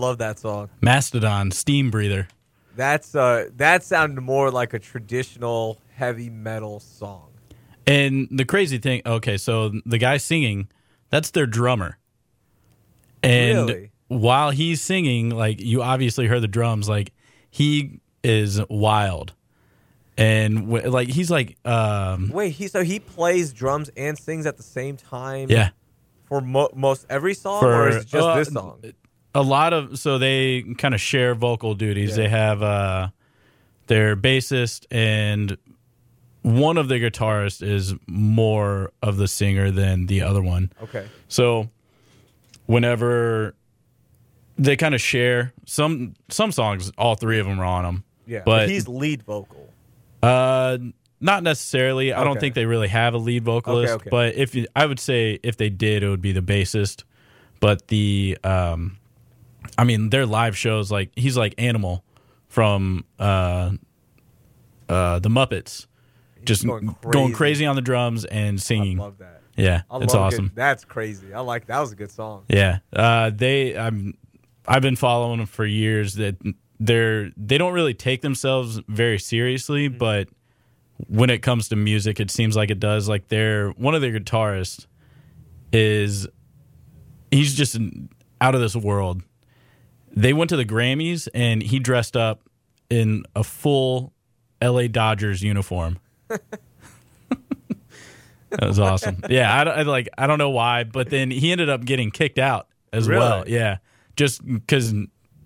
Love 0.00 0.18
that 0.18 0.38
song. 0.38 0.70
Mastodon, 0.80 1.50
Steambreather. 1.50 2.26
That's 2.74 3.14
uh, 3.14 3.48
that 3.56 3.82
sounded 3.82 4.20
more 4.22 4.50
like 4.50 4.72
a 4.72 4.78
traditional 4.78 5.78
heavy 5.94 6.30
metal 6.30 6.80
song. 6.80 7.28
And 7.86 8.28
the 8.30 8.44
crazy 8.44 8.78
thing, 8.78 9.02
okay, 9.04 9.36
so 9.36 9.72
the 9.84 9.98
guy 9.98 10.16
singing, 10.16 10.68
that's 11.10 11.30
their 11.32 11.46
drummer. 11.46 11.98
And 13.22 13.68
Really? 13.68 13.90
while 14.08 14.50
he's 14.50 14.80
singing, 14.80 15.30
like 15.30 15.60
you 15.60 15.82
obviously 15.82 16.26
heard 16.26 16.40
the 16.42 16.48
drums, 16.48 16.88
like 16.88 17.12
he 17.50 18.00
is 18.22 18.60
wild. 18.70 19.34
And 20.16 20.70
w- 20.70 20.88
like 20.88 21.08
he's 21.08 21.30
like 21.30 21.56
um 21.66 22.30
Wait, 22.32 22.50
he 22.50 22.68
so 22.68 22.82
he 22.82 23.00
plays 23.00 23.52
drums 23.52 23.90
and 23.96 24.18
sings 24.18 24.46
at 24.46 24.56
the 24.56 24.62
same 24.62 24.96
time. 24.96 25.50
yeah, 25.50 25.70
For 26.24 26.40
mo- 26.40 26.70
most 26.74 27.06
every 27.10 27.34
song, 27.34 27.64
or 27.64 27.88
is 27.88 27.96
it 27.96 28.06
just 28.06 28.26
uh, 28.28 28.36
this 28.36 28.52
song? 28.52 28.80
A 29.34 29.42
lot 29.42 29.72
of 29.72 29.98
so 29.98 30.18
they 30.18 30.62
kind 30.78 30.94
of 30.94 31.00
share 31.00 31.34
vocal 31.34 31.74
duties. 31.74 32.10
Yeah. 32.10 32.16
They 32.24 32.28
have 32.28 32.62
uh 32.62 33.08
their 33.86 34.16
bassist 34.16 34.86
and 34.90 35.56
one 36.42 36.78
of 36.78 36.88
the 36.88 36.94
guitarists 36.94 37.62
is 37.62 37.94
more 38.06 38.92
of 39.02 39.16
the 39.18 39.28
singer 39.28 39.70
than 39.70 40.06
the 40.06 40.22
other 40.22 40.40
one. 40.42 40.72
Okay. 40.82 41.06
So 41.28 41.68
whenever 42.66 43.54
they 44.56 44.76
kind 44.76 44.94
of 44.94 45.00
share 45.00 45.52
some 45.66 46.14
some 46.28 46.52
songs, 46.52 46.90
all 46.96 47.14
three 47.14 47.38
of 47.40 47.46
them 47.46 47.60
are 47.60 47.64
on 47.64 47.84
them. 47.84 48.04
Yeah, 48.26 48.42
but 48.44 48.68
he's 48.68 48.86
lead 48.86 49.22
vocal. 49.22 49.72
uh, 50.22 50.78
not 51.20 51.42
necessarily. 51.42 52.12
I 52.12 52.24
don't 52.24 52.38
think 52.40 52.54
they 52.54 52.64
really 52.64 52.88
have 52.88 53.12
a 53.12 53.18
lead 53.18 53.44
vocalist. 53.44 53.92
Okay, 53.94 54.02
okay. 54.02 54.10
But 54.10 54.34
if 54.36 54.54
you, 54.54 54.66
I 54.74 54.86
would 54.86 55.00
say 55.00 55.38
if 55.42 55.56
they 55.56 55.68
did, 55.68 56.02
it 56.02 56.08
would 56.08 56.22
be 56.22 56.32
the 56.32 56.40
bassist. 56.40 57.04
But 57.58 57.88
the 57.88 58.38
um, 58.44 58.96
I 59.78 59.84
mean, 59.84 60.10
their 60.10 60.26
live 60.26 60.56
shows 60.56 60.90
like 60.90 61.10
he's 61.16 61.36
like 61.36 61.54
Animal 61.58 62.04
from 62.48 63.04
uh, 63.18 63.72
uh, 64.88 65.18
the 65.20 65.28
Muppets, 65.28 65.86
just 66.44 66.66
going 66.66 66.94
going 67.02 67.12
crazy. 67.32 67.34
crazy. 67.34 67.66
on 67.66 67.76
the 67.76 67.82
drums 67.82 68.24
and 68.24 68.60
singing. 68.60 68.98
I 69.00 69.02
love 69.04 69.18
that. 69.18 69.42
yeah, 69.56 69.82
I 69.90 69.98
it's 69.98 70.14
love 70.14 70.22
awesome. 70.32 70.46
Good, 70.48 70.56
that's 70.56 70.84
crazy. 70.84 71.32
I 71.32 71.40
like 71.40 71.66
that 71.66 71.80
was 71.80 71.92
a 71.92 71.96
good 71.96 72.10
song. 72.10 72.44
Yeah, 72.48 72.78
uh, 72.92 73.30
they. 73.30 73.76
I'm. 73.76 74.14
I've 74.66 74.82
been 74.82 74.96
following 74.96 75.38
them 75.38 75.46
for 75.46 75.64
years. 75.64 76.14
That 76.14 76.36
they're 76.78 77.30
they 77.36 77.58
don't 77.58 77.72
really 77.72 77.94
take 77.94 78.20
themselves 78.22 78.80
very 78.88 79.18
seriously, 79.18 79.88
Mm-hmm. 79.88 79.98
but 79.98 80.28
when 81.08 81.30
it 81.30 81.38
comes 81.38 81.68
to 81.70 81.76
music, 81.76 82.20
it 82.20 82.30
seems 82.30 82.54
like 82.56 82.70
it 82.70 82.78
does. 82.78 83.08
Like 83.08 83.28
they're 83.28 83.70
one 83.70 83.94
of 83.94 84.02
their 84.02 84.12
guitarists 84.18 84.86
is 85.72 86.26
he's 87.30 87.54
just 87.54 87.78
out 88.40 88.54
of 88.54 88.60
this 88.60 88.76
world. 88.76 89.22
They 90.12 90.32
went 90.32 90.50
to 90.50 90.56
the 90.56 90.64
Grammys 90.64 91.28
and 91.34 91.62
he 91.62 91.78
dressed 91.78 92.16
up 92.16 92.40
in 92.88 93.24
a 93.36 93.44
full 93.44 94.12
LA 94.62 94.86
Dodgers 94.88 95.42
uniform. 95.42 95.98
That 98.50 98.66
was 98.66 98.80
awesome. 98.80 99.22
Yeah, 99.30 99.56
I, 99.56 99.62
don't- 99.62 99.78
I 99.78 99.82
like 99.82 100.08
I 100.18 100.26
don't 100.26 100.38
know 100.38 100.50
why, 100.50 100.82
but 100.82 101.08
then 101.08 101.30
he 101.30 101.52
ended 101.52 101.68
up 101.68 101.84
getting 101.84 102.10
kicked 102.10 102.38
out 102.38 102.66
as 102.92 103.06
Really? 103.08 103.20
well. 103.20 103.44
Yeah, 103.48 103.76
just 104.16 104.44
because 104.44 104.92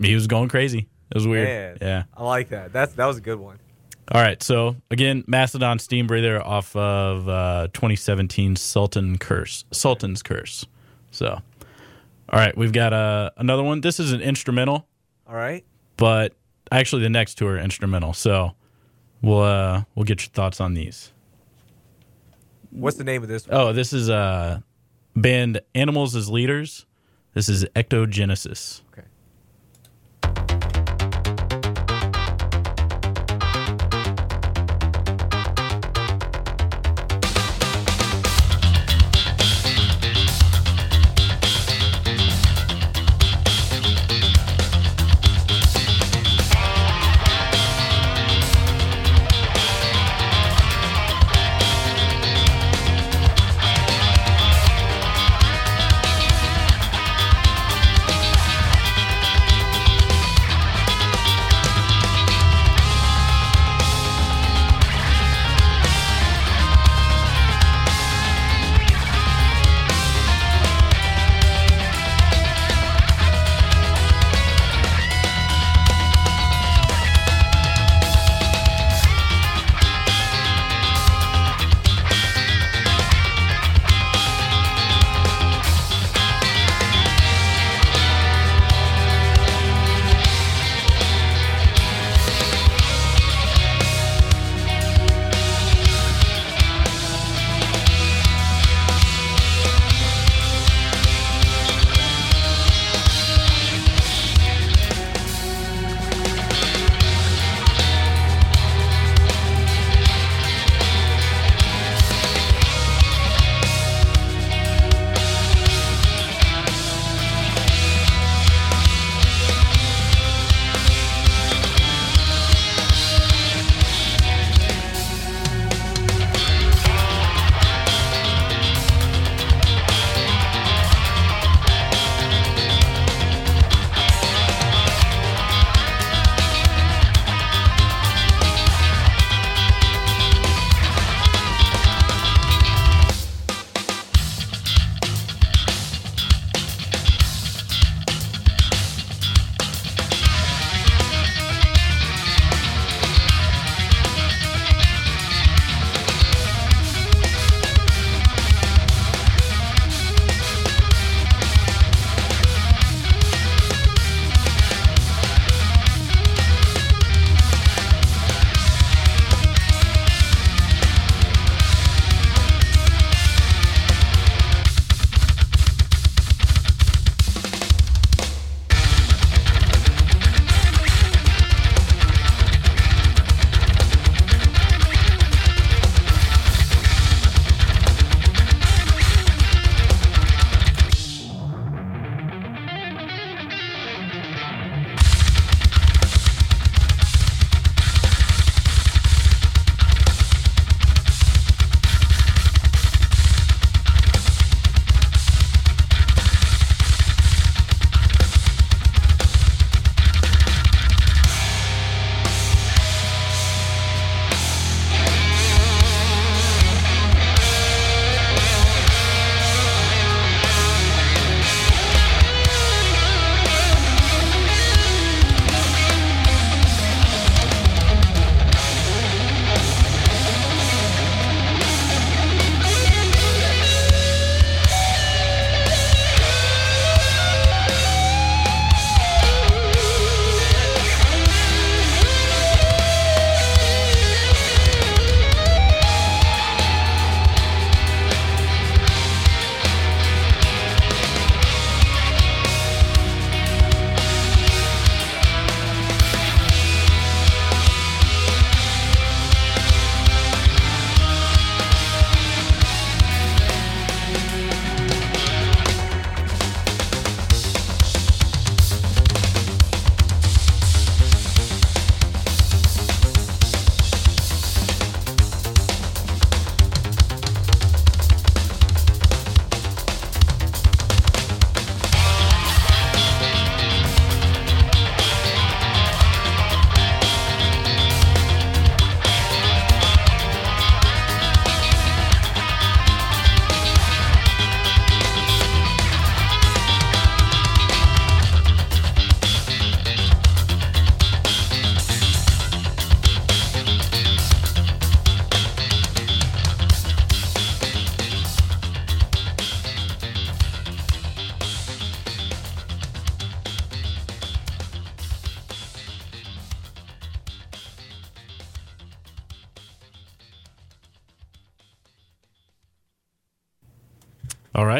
he 0.00 0.14
was 0.14 0.26
going 0.26 0.48
crazy. 0.48 0.88
It 1.10 1.14
was 1.14 1.26
weird. 1.26 1.46
Man, 1.46 1.78
Yeah. 1.82 2.02
I 2.16 2.24
like 2.24 2.48
that. 2.48 2.72
That's 2.72 2.94
that 2.94 3.04
was 3.04 3.18
a 3.18 3.20
good 3.20 3.38
one. 3.38 3.58
All 4.10 4.22
right. 4.22 4.42
So 4.42 4.76
again, 4.90 5.22
Mastodon 5.26 5.76
Steambreather 5.78 6.40
off 6.42 6.74
of 6.76 7.28
uh, 7.28 7.68
2017 7.74 8.56
Sultan 8.56 9.18
Curse, 9.18 9.66
Sultan's 9.70 10.22
Curse. 10.22 10.64
So, 11.10 11.42
all 12.34 12.40
right, 12.40 12.56
we've 12.56 12.72
got 12.72 12.92
uh, 12.92 13.30
another 13.36 13.62
one. 13.62 13.80
This 13.80 14.00
is 14.00 14.12
an 14.12 14.20
instrumental, 14.20 14.86
All 15.28 15.36
right. 15.36 15.64
but 15.96 16.34
actually 16.72 17.02
the 17.02 17.10
next 17.10 17.36
two 17.36 17.46
are 17.46 17.58
instrumental. 17.58 18.12
So 18.12 18.52
we'll 19.22 19.40
uh, 19.42 19.84
we'll 19.94 20.04
get 20.04 20.20
your 20.22 20.30
thoughts 20.30 20.60
on 20.60 20.74
these. 20.74 21.12
What's 22.70 22.96
the 22.96 23.04
name 23.04 23.22
of 23.22 23.28
this 23.28 23.46
one? 23.46 23.56
Oh, 23.56 23.72
this 23.72 23.92
is 23.92 24.10
uh, 24.10 24.60
band 25.14 25.60
Animals 25.76 26.16
as 26.16 26.28
Leaders. 26.28 26.86
This 27.34 27.48
is 27.48 27.64
Ectogenesis. 27.76 28.82
Okay. 28.92 29.06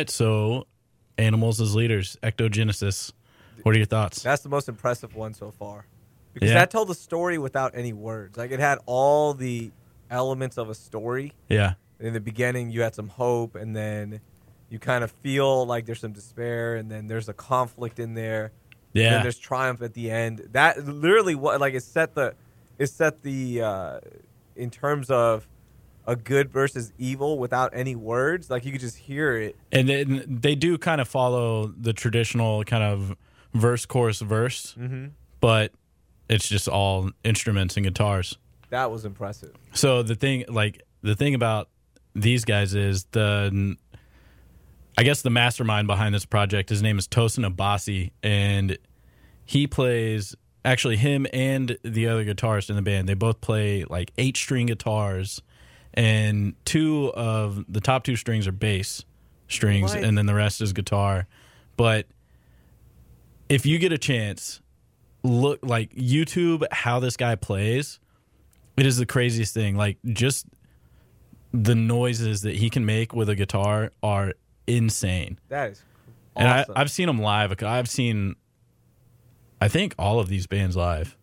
Right, 0.04 0.10
so 0.10 0.66
animals 1.18 1.60
as 1.60 1.74
leaders, 1.74 2.16
ectogenesis. 2.22 3.12
What 3.62 3.74
are 3.74 3.78
your 3.78 3.86
thoughts? 3.86 4.22
That's 4.22 4.42
the 4.42 4.48
most 4.48 4.68
impressive 4.68 5.14
one 5.14 5.32
so 5.34 5.50
far. 5.50 5.86
Because 6.32 6.50
Yeah. 6.50 6.56
that 6.56 6.70
told 6.70 6.88
the 6.88 6.94
story 6.94 7.38
without 7.38 7.72
any 7.74 7.92
words. 7.92 8.36
Like 8.36 8.50
it 8.50 8.60
had 8.60 8.78
all 8.86 9.34
the 9.34 9.70
elements 10.10 10.58
of 10.58 10.68
a 10.68 10.74
story. 10.74 11.32
Yeah, 11.48 11.74
In 12.00 12.12
the 12.12 12.20
beginning, 12.20 12.70
you 12.70 12.82
had 12.82 12.94
some 12.94 13.08
hope, 13.08 13.54
and 13.54 13.74
then 13.74 14.20
you 14.68 14.78
kind 14.80 15.04
of 15.04 15.12
feel 15.22 15.64
like 15.64 15.86
there's 15.86 16.00
some 16.00 16.12
despair, 16.12 16.74
and 16.74 16.90
then 16.90 17.06
there's 17.06 17.28
a 17.28 17.32
conflict 17.32 17.98
in 18.00 18.14
there. 18.14 18.46
And 18.92 19.02
yeah, 19.02 19.10
then 19.10 19.22
there's 19.22 19.38
triumph 19.38 19.80
at 19.82 19.94
the 19.94 20.10
end. 20.10 20.48
That 20.52 20.84
literally 20.86 21.34
what 21.36 21.60
like 21.60 21.74
it 21.74 21.82
set 21.84 22.14
the 22.14 22.34
it 22.78 22.88
set 22.88 23.22
the 23.22 23.62
uh, 23.62 24.00
in 24.56 24.70
terms 24.70 25.10
of 25.10 25.46
a 26.06 26.16
good 26.16 26.50
versus 26.50 26.92
evil 26.98 27.38
without 27.38 27.70
any 27.74 27.96
words. 27.96 28.50
Like 28.50 28.64
you 28.64 28.72
could 28.72 28.80
just 28.80 28.96
hear 28.96 29.36
it. 29.36 29.56
and 29.72 29.88
then 29.88 30.24
they 30.28 30.54
do 30.54 30.76
kind 30.78 31.00
of 31.00 31.08
follow 31.08 31.68
the 31.68 31.92
traditional 31.92 32.62
kind 32.64 32.82
of 32.84 33.16
verse, 33.54 33.86
chorus, 33.86 34.20
verse, 34.20 34.74
Mm-hmm. 34.78 35.06
but 35.40 35.72
it's 36.28 36.48
just 36.48 36.68
all 36.68 37.10
instruments 37.22 37.76
and 37.76 37.84
guitars. 37.84 38.36
That 38.70 38.90
was 38.90 39.04
impressive. 39.04 39.52
So 39.72 40.02
the 40.02 40.14
thing, 40.14 40.44
like 40.48 40.82
the 41.02 41.14
thing 41.14 41.34
about 41.34 41.68
these 42.14 42.44
guys 42.44 42.74
is 42.74 43.04
the, 43.12 43.76
I 44.96 45.02
guess 45.02 45.22
the 45.22 45.30
mastermind 45.30 45.86
behind 45.86 46.14
this 46.14 46.24
project. 46.24 46.68
His 46.70 46.82
name 46.82 46.98
is 46.98 47.06
Tosin 47.08 47.48
Abasi, 47.50 48.10
and 48.22 48.78
he 49.44 49.66
plays. 49.66 50.34
Actually, 50.66 50.96
him 50.96 51.26
and 51.32 51.76
the 51.84 52.06
other 52.08 52.24
guitarist 52.24 52.70
in 52.70 52.76
the 52.76 52.80
band, 52.82 53.06
they 53.06 53.12
both 53.14 53.40
play 53.42 53.84
like 53.84 54.12
eight 54.16 54.34
string 54.36 54.66
guitars, 54.66 55.42
and 55.94 56.54
two 56.64 57.12
of 57.14 57.64
the 57.68 57.80
top 57.80 58.04
two 58.04 58.16
strings 58.16 58.46
are 58.46 58.52
bass 58.52 59.04
strings, 59.48 59.94
What? 59.94 60.04
and 60.04 60.16
then 60.18 60.26
the 60.26 60.35
rest 60.35 60.61
is 60.61 60.72
guitar. 60.72 61.26
But 61.76 62.07
if 63.48 63.64
you 63.66 63.78
get 63.78 63.92
a 63.92 63.98
chance, 63.98 64.61
look 65.22 65.61
like 65.62 65.90
YouTube 65.94 66.64
how 66.72 67.00
this 67.00 67.16
guy 67.16 67.35
plays. 67.37 68.00
It 68.76 68.87
is 68.87 68.96
the 68.96 69.07
craziest 69.07 69.54
thing. 69.54 69.76
Like 69.76 69.98
just 70.04 70.46
the 71.52 71.74
noises 71.74 72.42
that 72.42 72.57
he 72.57 72.68
can 72.70 72.85
make 72.85 73.12
with 73.14 73.28
a 73.28 73.37
guitar 73.37 73.92
are 74.02 74.33
insane. 74.66 75.38
That 75.48 75.70
is 75.72 75.83
And 76.35 76.48
I. 76.48 76.64
I've 76.74 76.90
seen 76.90 77.09
him 77.09 77.20
live. 77.20 77.62
I've 77.62 77.88
seen, 77.88 78.35
I 79.61 79.68
think 79.68 79.94
all 79.98 80.18
of 80.18 80.28
these 80.28 80.46
bands 80.48 80.76
live, 80.76 81.16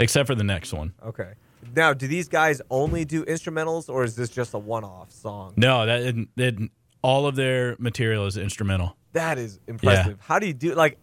except 0.00 0.26
for 0.26 0.34
the 0.34 0.42
next 0.44 0.72
one. 0.72 0.92
okay. 1.04 1.34
Now, 1.74 1.92
do 1.94 2.06
these 2.06 2.28
guys 2.28 2.60
only 2.70 3.04
do 3.04 3.24
instrumentals, 3.24 3.88
or 3.88 4.04
is 4.04 4.16
this 4.16 4.28
just 4.30 4.54
a 4.54 4.58
one-off 4.58 5.10
song? 5.10 5.54
No, 5.56 5.86
that 5.86 6.02
it, 6.02 6.16
it, 6.36 6.70
all 7.02 7.26
of 7.26 7.36
their 7.36 7.76
material 7.78 8.26
is 8.26 8.36
instrumental. 8.36 8.96
That 9.12 9.38
is 9.38 9.60
impressive. 9.66 10.18
How 10.20 10.38
do 10.38 10.46
you 10.46 10.52
do 10.54 10.74
like 10.74 10.98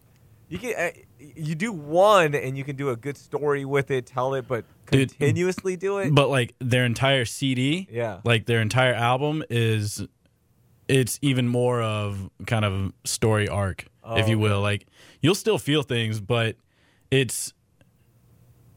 you 0.49 0.59
can 0.59 0.75
uh, 0.77 0.91
you 1.19 1.55
do 1.55 1.71
one 1.71 2.35
and 2.35 2.55
you 2.57 2.63
can 2.63 2.75
do 2.75 2.89
a 2.89 2.95
good 2.95 3.17
story 3.17 3.65
with 3.65 3.89
it, 3.89 4.05
tell 4.05 4.33
it, 4.35 4.47
but 4.47 4.65
Dude, 4.91 5.17
continuously 5.17 5.75
do 5.77 5.97
it? 5.99 6.13
But 6.13 6.29
like 6.29 6.53
their 6.59 6.85
entire 6.85 7.25
CD, 7.25 7.87
Yeah. 7.91 8.19
like 8.23 8.45
their 8.45 8.61
entire 8.61 8.93
album 8.93 9.43
is, 9.49 10.05
it's 10.87 11.17
even 11.21 11.47
more 11.47 11.81
of 11.81 12.29
kind 12.45 12.65
of 12.65 12.93
story 13.03 13.47
arc, 13.47 13.85
if 14.15 14.27
you 14.27 14.35
Oh, 14.37 14.41
will. 14.41 14.61
Like 14.61 14.85
you'll 15.21 15.33
still 15.35 15.57
feel 15.57 15.81
things, 15.81 16.19
but 16.21 16.55
it's 17.09 17.53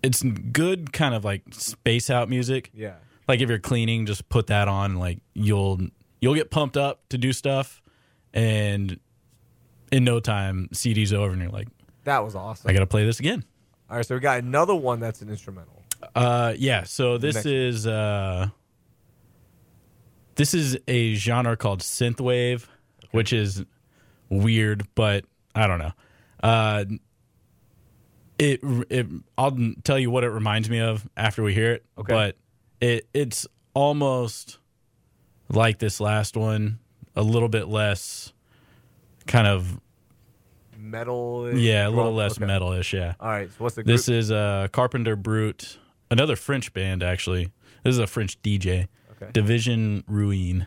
it's 0.07 0.23
good 0.23 0.93
kind 0.93 1.15
of 1.15 1.25
like 1.25 1.43
space 1.53 2.11
out 2.11 2.29
music. 2.29 2.71
yeah. 2.75 2.95
Like 3.29 3.41
if 3.41 3.49
you're 3.49 3.59
cleaning, 3.59 4.07
just 4.07 4.29
put 4.29 4.47
that 4.49 4.69
on. 4.69 4.97
Like 4.97 5.19
you'll 5.35 5.81
you'll 6.21 6.35
get 6.37 6.51
pumped 6.51 6.77
up 6.77 7.01
to 7.09 7.19
do 7.19 7.33
stuff, 7.33 7.83
and 8.33 9.01
in 9.91 10.05
no 10.05 10.21
time, 10.21 10.69
CD's 10.73 11.13
over, 11.13 11.33
and 11.33 11.43
you're 11.43 11.51
like, 11.51 11.69
That 12.05 12.23
was 12.25 12.35
awesome. 12.37 12.71
I 12.71 12.73
got 12.73 12.81
to 12.81 12.87
play 12.87 13.05
this 13.05 13.19
again. 13.19 13.45
All 13.91 13.97
right, 13.97 14.07
so 14.07 14.15
we 14.15 14.21
got 14.21 14.39
another 14.39 14.75
one 14.75 15.01
that's 15.01 15.23
an 15.23 15.29
instrumental. 15.29 15.83
Uh, 16.15 16.55
yeah. 16.57 16.85
So 16.85 17.19
this 17.19 17.35
Next. 17.37 17.47
is 17.47 17.87
uh, 17.87 18.49
this 20.37 20.55
is 20.55 20.79
a 20.87 21.15
genre 21.15 21.57
called 21.57 21.81
synthwave, 21.81 22.67
which 23.11 23.33
is 23.33 23.65
weird, 24.29 24.87
but 24.95 25.25
I 25.55 25.67
don't 25.67 25.79
know. 25.79 25.93
Uh, 26.43 26.85
it 28.39 28.61
it 28.91 29.07
I'll 29.39 29.57
tell 29.85 29.99
you 29.99 30.11
what 30.11 30.25
it 30.25 30.31
reminds 30.31 30.69
me 30.69 30.81
of 30.81 31.09
after 31.17 31.43
we 31.43 31.55
hear 31.55 31.73
it. 31.73 31.85
Okay. 31.99 32.13
But 32.13 32.37
it 32.81 33.09
it's 33.15 33.47
almost 33.75 34.59
like 35.49 35.79
this 35.79 36.01
last 36.01 36.37
one, 36.37 36.79
a 37.15 37.23
little 37.23 37.49
bit 37.49 37.69
less 37.69 38.33
kind 39.27 39.47
of 39.47 39.81
Metal. 40.79 41.53
yeah, 41.57 41.89
a 41.89 41.91
little 41.91 42.15
less 42.15 42.39
okay. 42.39 42.47
metalish. 42.47 42.93
Yeah. 42.93 43.15
All 43.19 43.29
right, 43.29 43.51
so 43.51 43.57
what's 43.59 43.75
the 43.75 43.83
group? 43.83 43.97
This 43.97 44.09
is 44.09 44.31
uh, 44.31 44.69
Carpenter 44.73 45.17
Brut, 45.17 45.79
another 46.11 46.37
French 46.37 46.73
band 46.73 47.03
actually. 47.03 47.51
This 47.83 47.93
is 47.93 47.99
a 47.99 48.07
French 48.07 48.41
DJ. 48.43 48.89
Okay. 49.13 49.31
Division 49.33 50.05
Ruine. 50.07 50.67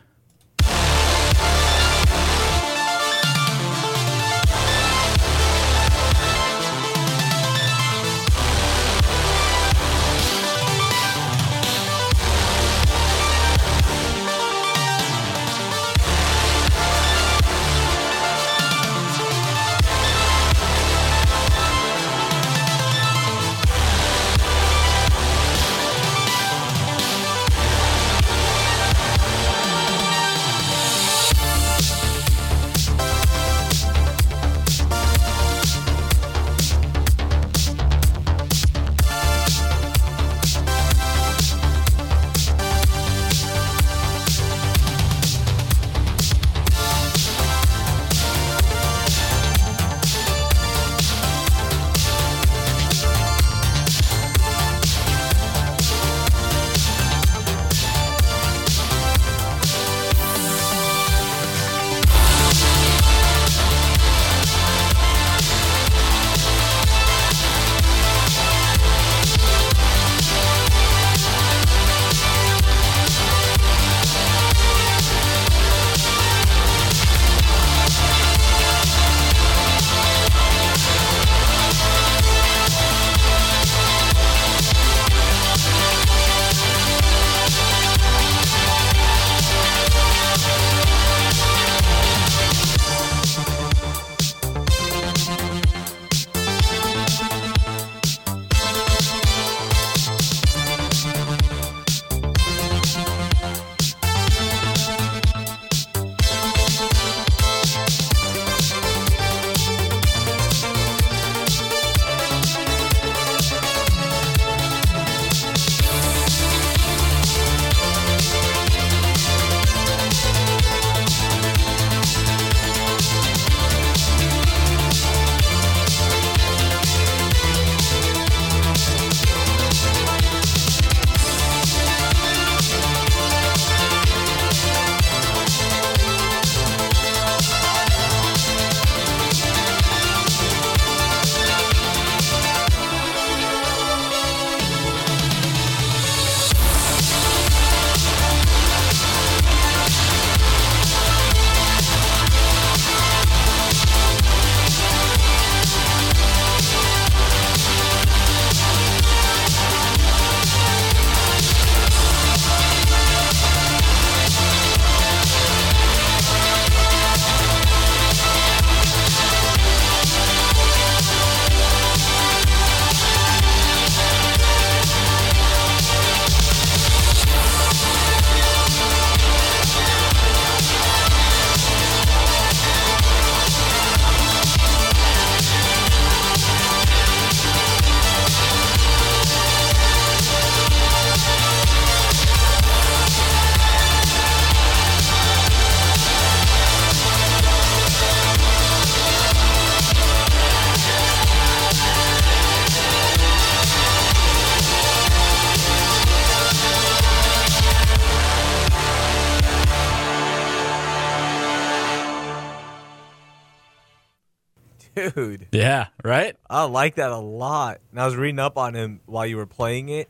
Dude, 215.50 215.60
Yeah, 215.62 215.86
right? 216.04 216.36
I 216.48 216.64
like 216.64 216.96
that 216.96 217.10
a 217.10 217.16
lot. 217.18 217.80
And 217.90 218.00
I 218.00 218.06
was 218.06 218.16
reading 218.16 218.38
up 218.38 218.56
on 218.58 218.74
him 218.74 219.00
while 219.06 219.26
you 219.26 219.36
were 219.36 219.46
playing 219.46 219.88
it. 219.88 220.08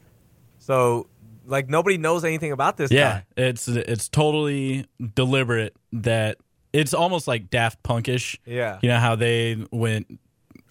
So, 0.58 1.06
like, 1.46 1.68
nobody 1.68 1.96
knows 1.98 2.24
anything 2.24 2.52
about 2.52 2.76
this 2.76 2.90
Yeah, 2.90 3.22
guy. 3.36 3.44
it's 3.44 3.66
it's 3.68 4.08
totally 4.08 4.86
deliberate 5.14 5.74
that 5.92 6.38
it's 6.72 6.94
almost 6.94 7.26
like 7.26 7.50
Daft 7.50 7.82
Punkish. 7.82 8.38
Yeah. 8.44 8.78
You 8.82 8.88
know 8.90 8.98
how 8.98 9.16
they 9.16 9.64
went 9.72 10.20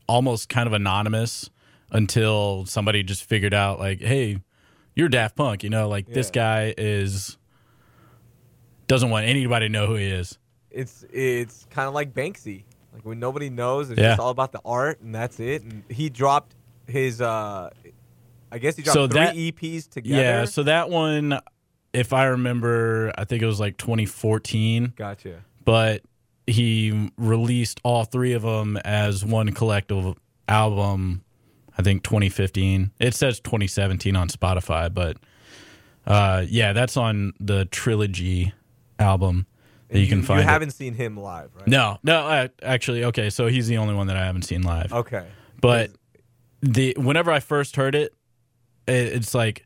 almost 0.07 0.49
kind 0.49 0.67
of 0.67 0.73
anonymous 0.73 1.49
until 1.91 2.65
somebody 2.65 3.03
just 3.03 3.23
figured 3.23 3.53
out 3.53 3.79
like, 3.79 3.99
hey, 4.01 4.39
you're 4.95 5.09
Daft 5.09 5.35
Punk, 5.35 5.63
you 5.63 5.69
know, 5.69 5.87
like 5.89 6.07
this 6.07 6.29
guy 6.29 6.73
is 6.77 7.37
doesn't 8.87 9.09
want 9.09 9.25
anybody 9.25 9.67
to 9.67 9.71
know 9.71 9.87
who 9.87 9.95
he 9.95 10.05
is. 10.05 10.37
It's 10.71 11.03
it's 11.11 11.65
kind 11.69 11.87
of 11.87 11.93
like 11.93 12.13
Banksy. 12.13 12.63
Like 12.99 13.05
when 13.05 13.19
nobody 13.19 13.49
knows, 13.49 13.89
it's 13.89 13.99
Yeah. 13.99 14.09
just 14.09 14.19
all 14.19 14.29
about 14.29 14.51
the 14.51 14.59
art, 14.65 14.99
and 15.01 15.15
that's 15.15 15.39
it. 15.39 15.63
And 15.63 15.83
he 15.89 16.09
dropped 16.09 16.53
his, 16.87 17.21
uh 17.21 17.69
I 18.51 18.57
guess 18.57 18.75
he 18.75 18.83
dropped 18.83 18.93
So 18.95 19.07
three 19.07 19.19
that- 19.19 19.35
EPs 19.35 19.87
together. 19.89 20.21
Yeah, 20.21 20.45
so 20.45 20.63
that 20.63 20.89
one 20.89 21.39
if 21.93 22.13
I 22.13 22.25
remember, 22.25 23.11
I 23.17 23.23
think 23.23 23.41
it 23.41 23.45
was 23.47 23.59
like 23.59 23.77
2014, 23.77 24.93
gotcha. 24.95 25.39
but 25.65 26.03
he 26.45 27.09
released 27.17 27.79
all 27.83 28.03
three 28.03 28.33
of 28.33 28.41
them 28.43 28.77
as 28.77 29.23
one 29.25 29.51
collective 29.53 30.15
album 30.47 31.23
I 31.77 31.81
think 31.81 32.03
2015. 32.03 32.91
It 32.99 33.15
says 33.15 33.39
2017 33.39 34.15
on 34.17 34.27
Spotify, 34.27 34.93
but 34.93 35.15
uh, 36.05 36.45
yeah, 36.49 36.73
that's 36.73 36.97
on 36.97 37.31
the 37.39 37.65
trilogy 37.65 38.51
album 38.99 39.45
that 39.89 39.95
And 39.95 40.01
you, 40.01 40.07
can 40.07 40.23
find. 40.23 40.39
You 40.41 40.47
haven't 40.47 40.71
seen 40.71 40.93
him 40.93 41.17
live, 41.17 41.49
right? 41.55 41.67
No, 41.67 41.97
no, 42.03 42.17
uh, 42.27 42.47
actually, 42.63 43.03
okay. 43.05 43.29
So 43.29 43.47
he's 43.47 43.67
the 43.67 43.77
only 43.77 43.93
one 43.95 44.07
that 44.07 44.15
I 44.17 44.25
haven't 44.25 44.43
seen 44.43 44.61
live. 44.61 44.93
Okay. 44.93 45.27
But 45.61 45.91
the 46.61 46.95
whenever 46.97 47.31
I 47.31 47.39
first 47.39 47.75
heard 47.75 47.95
it, 47.95 48.13
it, 48.87 48.93
it's 48.93 49.33
like, 49.33 49.65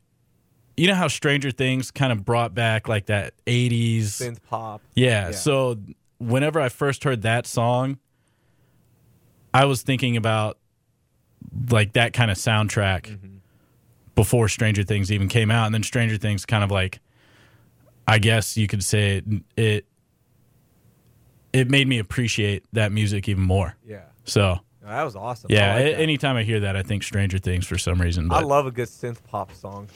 you 0.76 0.88
know 0.88 0.94
how 0.94 1.08
Stranger 1.08 1.50
Things 1.52 1.90
kind 1.90 2.10
of 2.12 2.24
brought 2.24 2.54
back 2.54 2.88
like 2.88 3.06
that 3.06 3.34
'80s. 3.46 4.02
synth 4.04 4.42
pop. 4.42 4.80
Yeah, 4.94 5.26
Yeah. 5.26 5.30
So 5.32 5.78
whenever 6.18 6.60
I 6.60 6.68
first 6.68 7.04
heard 7.04 7.22
that 7.22 7.46
song, 7.46 7.98
I 9.52 9.66
was 9.66 9.82
thinking 9.82 10.16
about 10.16 10.58
like 11.70 11.92
that 11.92 12.12
kind 12.12 12.30
of 12.30 12.36
soundtrack 12.36 13.02
Mm-hmm. 13.02 13.36
before 14.14 14.48
Stranger 14.48 14.82
Things 14.82 15.12
even 15.12 15.28
came 15.28 15.50
out, 15.50 15.66
and 15.66 15.74
then 15.74 15.82
Stranger 15.82 16.16
Things 16.16 16.44
kind 16.46 16.64
of 16.64 16.70
like, 16.70 17.00
I 18.08 18.18
guess 18.18 18.56
you 18.56 18.66
could 18.66 18.82
say 18.82 19.18
it 19.18 19.24
it, 19.56 19.86
it 21.54 21.70
made 21.70 21.88
me 21.88 21.98
appreciate 21.98 22.64
that 22.72 22.92
music 22.92 23.28
even 23.28 23.44
more. 23.44 23.76
Yeah. 23.86 24.00
So 24.24 24.58
That 24.82 25.02
was 25.04 25.16
awesome. 25.16 25.50
yeah, 25.50 25.74
like 25.74 25.84
that. 25.84 26.00
anytime 26.00 26.36
I 26.36 26.42
hear 26.42 26.60
that, 26.60 26.76
I 26.76 26.82
think 26.82 27.02
Stranger 27.02 27.38
Things 27.38 27.66
for 27.66 27.78
some 27.78 28.00
reason. 28.00 28.30
I 28.32 28.40
love 28.40 28.66
a 28.66 28.70
good 28.70 28.88
synth 28.88 29.22
pop 29.24 29.52
song. 29.54 29.88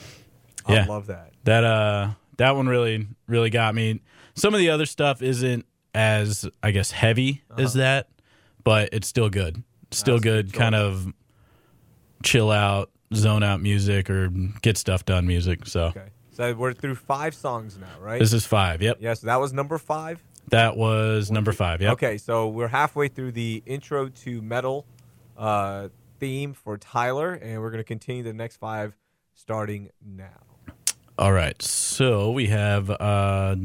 I 0.65 0.73
Yeah. 0.73 0.85
love 0.85 1.07
that. 1.07 1.33
that 1.43 1.63
uh 1.63 2.11
that 2.37 2.55
one 2.55 2.67
really 2.67 3.07
really 3.27 3.49
got 3.49 3.75
me. 3.75 4.01
Some 4.35 4.53
of 4.53 4.59
the 4.59 4.69
other 4.69 4.85
stuff 4.85 5.21
isn't 5.21 5.65
as 5.93 6.47
I 6.63 6.71
guess 6.71 6.91
heavy 6.91 7.43
as 7.57 7.73
that, 7.73 8.07
but 8.63 8.89
it's 8.93 9.07
still 9.07 9.29
good. 9.29 9.63
Still 9.91 10.15
Uh-huh. 10.15 10.21
Good, 10.21 10.51
good 10.51 10.53
kind 10.59 10.75
of 10.75 11.11
chill 12.23 12.51
out, 12.51 12.89
zone 13.13 13.43
out 13.43 13.61
music 13.61 14.09
or 14.09 14.29
get 14.61 14.77
stuff 14.77 15.05
done 15.05 15.25
music. 15.27 15.65
So 15.65 15.85
Okay. 15.87 16.05
So 16.31 16.53
we're 16.53 16.71
through 16.73 16.95
five 16.95 17.35
songs 17.35 17.77
now, 17.77 17.87
right? 17.99 18.17
this 18.19 18.31
is 18.31 18.45
five. 18.45 18.81
Yep, 18.81 18.97
yes, 19.01 19.19
that 19.21 19.41
was 19.41 19.51
number 19.51 19.77
five. 19.77 20.23
That 20.51 20.77
was 20.77 21.31
number 21.31 21.51
five. 21.51 21.81
Yep. 21.81 21.93
Okay, 21.93 22.17
so 22.17 22.47
we're 22.47 22.67
halfway 22.67 23.07
through 23.07 23.31
the 23.33 23.63
intro 23.65 24.09
to 24.09 24.41
metal 24.41 24.85
uh, 25.37 25.89
theme 26.19 26.53
for 26.53 26.77
Tyler, 26.77 27.33
and 27.33 27.61
we're 27.61 27.71
going 27.71 27.79
to 27.79 27.87
continue 27.87 28.23
the 28.23 28.33
next 28.33 28.57
five 28.57 28.95
starting 29.33 29.89
now. 30.05 30.45
All 31.17 31.31
right. 31.31 31.61
So 31.61 32.31
we 32.31 32.47
have 32.47 32.89
uh, 32.89 33.55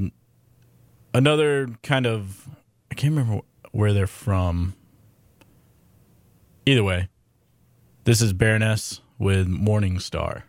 another 1.13 1.69
kind 1.83 2.07
of 2.07 2.49
I 2.91 2.95
can't 2.95 3.15
remember 3.17 3.43
where 3.73 3.93
they're 3.93 4.07
from. 4.07 4.75
Either 6.67 6.83
way, 6.85 7.09
this 8.05 8.23
is 8.23 8.33
Baroness 8.33 9.01
with 9.19 9.47
Morning 9.47 9.99
Star. 9.99 10.45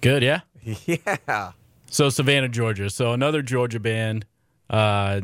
Good, 0.00 0.22
yeah. 0.22 0.40
Yeah. 0.86 1.52
So 1.92 2.08
Savannah, 2.08 2.48
Georgia. 2.48 2.88
So 2.90 3.12
another 3.12 3.42
Georgia 3.42 3.80
band. 3.80 4.24
Uh, 4.68 5.20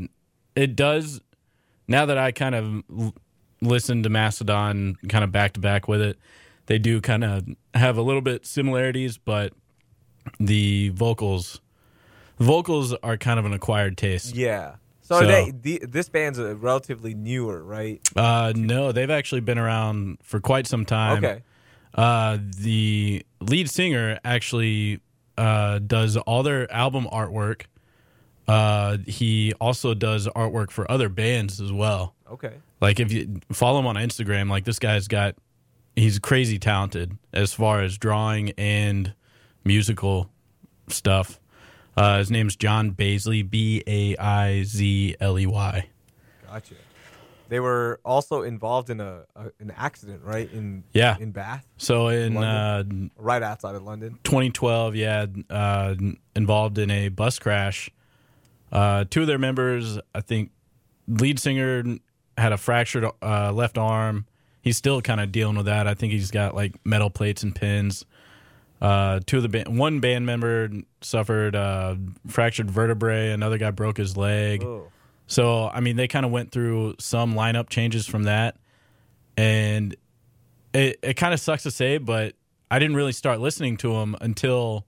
it 0.56 0.74
does. 0.74 1.20
Now 1.86 2.06
that 2.06 2.18
I 2.18 2.32
kind 2.32 2.54
of 2.54 2.82
l- 2.98 3.14
listened 3.60 4.02
to 4.04 4.10
Mastodon, 4.10 4.96
kind 5.08 5.22
of 5.22 5.30
back 5.30 5.52
to 5.52 5.60
back 5.60 5.86
with 5.86 6.00
it, 6.00 6.18
they 6.66 6.78
do 6.78 7.00
kind 7.00 7.22
of 7.22 7.46
have 7.74 7.96
a 7.96 8.02
little 8.02 8.22
bit 8.22 8.44
similarities, 8.44 9.18
but 9.18 9.52
the 10.40 10.88
vocals, 10.90 11.60
vocals 12.38 12.92
are 12.94 13.16
kind 13.16 13.38
of 13.38 13.44
an 13.44 13.52
acquired 13.52 13.96
taste. 13.96 14.34
Yeah. 14.34 14.76
So, 15.02 15.20
So- 15.20 15.26
they 15.26 15.52
the, 15.52 15.78
this 15.86 16.08
band's 16.08 16.38
a 16.40 16.56
relatively 16.56 17.14
newer, 17.14 17.62
right? 17.62 18.00
Uh, 18.16 18.52
no, 18.56 18.90
they've 18.90 19.10
actually 19.10 19.42
been 19.42 19.58
around 19.58 20.18
for 20.22 20.40
quite 20.40 20.66
some 20.66 20.84
time. 20.84 21.24
Okay. 21.24 21.42
Uh, 21.96 22.38
the 22.58 23.24
lead 23.40 23.70
singer 23.70 24.20
actually 24.22 25.00
uh, 25.38 25.78
does 25.78 26.16
all 26.16 26.42
their 26.42 26.70
album 26.70 27.08
artwork. 27.10 27.62
Uh, 28.46 28.98
he 29.06 29.52
also 29.60 29.94
does 29.94 30.28
artwork 30.28 30.70
for 30.70 30.88
other 30.90 31.08
bands 31.08 31.60
as 31.60 31.72
well. 31.72 32.14
Okay. 32.30 32.52
Like 32.80 33.00
if 33.00 33.10
you 33.10 33.40
follow 33.50 33.80
him 33.80 33.86
on 33.86 33.96
Instagram, 33.96 34.50
like 34.50 34.64
this 34.64 34.78
guy's 34.78 35.08
got, 35.08 35.34
he's 35.96 36.18
crazy 36.18 36.58
talented 36.58 37.16
as 37.32 37.54
far 37.54 37.82
as 37.82 37.96
drawing 37.98 38.50
and 38.58 39.14
musical 39.64 40.30
stuff. 40.88 41.40
Uh, 41.96 42.18
his 42.18 42.30
name's 42.30 42.54
John 42.56 42.92
Baizley, 42.92 43.48
B 43.48 43.82
A 43.86 44.16
I 44.18 44.62
Z 44.62 45.16
L 45.18 45.38
E 45.38 45.46
Y. 45.46 45.88
Gotcha. 46.46 46.74
They 47.48 47.60
were 47.60 48.00
also 48.04 48.42
involved 48.42 48.90
in 48.90 49.00
a, 49.00 49.22
a 49.36 49.50
an 49.60 49.72
accident, 49.76 50.22
right? 50.24 50.50
In 50.52 50.84
Yeah. 50.92 51.16
in 51.18 51.30
Bath, 51.30 51.66
So 51.76 52.08
in 52.08 52.36
uh, 52.36 52.84
right 53.16 53.42
outside 53.42 53.74
of 53.74 53.82
London. 53.84 54.18
2012, 54.24 54.96
yeah, 54.96 55.26
uh, 55.50 55.94
involved 56.34 56.78
in 56.78 56.90
a 56.90 57.08
bus 57.08 57.38
crash. 57.38 57.90
Uh, 58.72 59.04
two 59.08 59.20
of 59.22 59.26
their 59.26 59.38
members, 59.38 59.98
I 60.14 60.20
think, 60.20 60.50
lead 61.08 61.38
singer 61.38 61.84
had 62.36 62.52
a 62.52 62.56
fractured 62.58 63.06
uh, 63.22 63.52
left 63.52 63.78
arm. 63.78 64.26
He's 64.60 64.76
still 64.76 65.00
kind 65.00 65.20
of 65.20 65.30
dealing 65.30 65.56
with 65.56 65.66
that. 65.66 65.86
I 65.86 65.94
think 65.94 66.12
he's 66.12 66.30
got 66.32 66.54
like 66.54 66.74
metal 66.84 67.08
plates 67.10 67.42
and 67.44 67.54
pins. 67.54 68.04
Uh, 68.80 69.20
two 69.24 69.38
of 69.38 69.42
the 69.42 69.48
band, 69.48 69.78
one 69.78 70.00
band 70.00 70.26
member 70.26 70.68
suffered 71.00 71.54
uh, 71.56 71.94
fractured 72.26 72.70
vertebrae. 72.70 73.30
Another 73.30 73.56
guy 73.56 73.70
broke 73.70 73.96
his 73.96 74.16
leg. 74.16 74.62
Oh. 74.64 74.88
So, 75.26 75.68
I 75.68 75.80
mean, 75.80 75.96
they 75.96 76.06
kind 76.08 76.24
of 76.24 76.32
went 76.32 76.52
through 76.52 76.94
some 76.98 77.34
lineup 77.34 77.68
changes 77.68 78.06
from 78.06 78.24
that. 78.24 78.56
And 79.36 79.96
it, 80.72 80.98
it 81.02 81.14
kind 81.14 81.34
of 81.34 81.40
sucks 81.40 81.64
to 81.64 81.70
say, 81.70 81.98
but 81.98 82.34
I 82.70 82.78
didn't 82.78 82.96
really 82.96 83.12
start 83.12 83.40
listening 83.40 83.76
to 83.78 83.92
them 83.92 84.16
until 84.20 84.86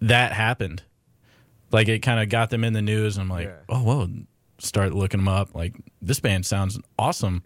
that 0.00 0.32
happened. 0.32 0.82
Like, 1.70 1.88
it 1.88 2.00
kind 2.00 2.20
of 2.20 2.28
got 2.30 2.50
them 2.50 2.64
in 2.64 2.72
the 2.72 2.82
news. 2.82 3.16
And 3.16 3.24
I'm 3.24 3.28
like, 3.28 3.46
Yeah. 3.48 3.56
oh, 3.68 3.82
whoa. 3.82 4.08
Start 4.58 4.94
looking 4.94 5.20
them 5.20 5.28
up. 5.28 5.54
Like, 5.54 5.74
this 6.00 6.20
band 6.20 6.46
sounds 6.46 6.78
awesome. 6.98 7.44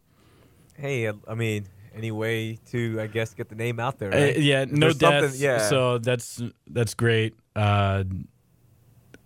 Hey, 0.76 1.08
I- 1.08 1.12
I 1.28 1.34
mean, 1.34 1.66
any 1.94 2.10
way 2.10 2.58
to, 2.70 2.98
I 3.00 3.06
guess, 3.06 3.34
get 3.34 3.48
the 3.48 3.54
name 3.54 3.78
out 3.80 3.98
there? 3.98 4.14
Uh, 4.14 4.32
yeah, 4.38 4.64
no 4.64 4.86
there's 4.86 4.96
deaths. 4.98 5.40
Yeah. 5.40 5.68
So 5.68 5.98
that's 5.98 6.40
that's 6.68 6.94
great. 6.94 7.34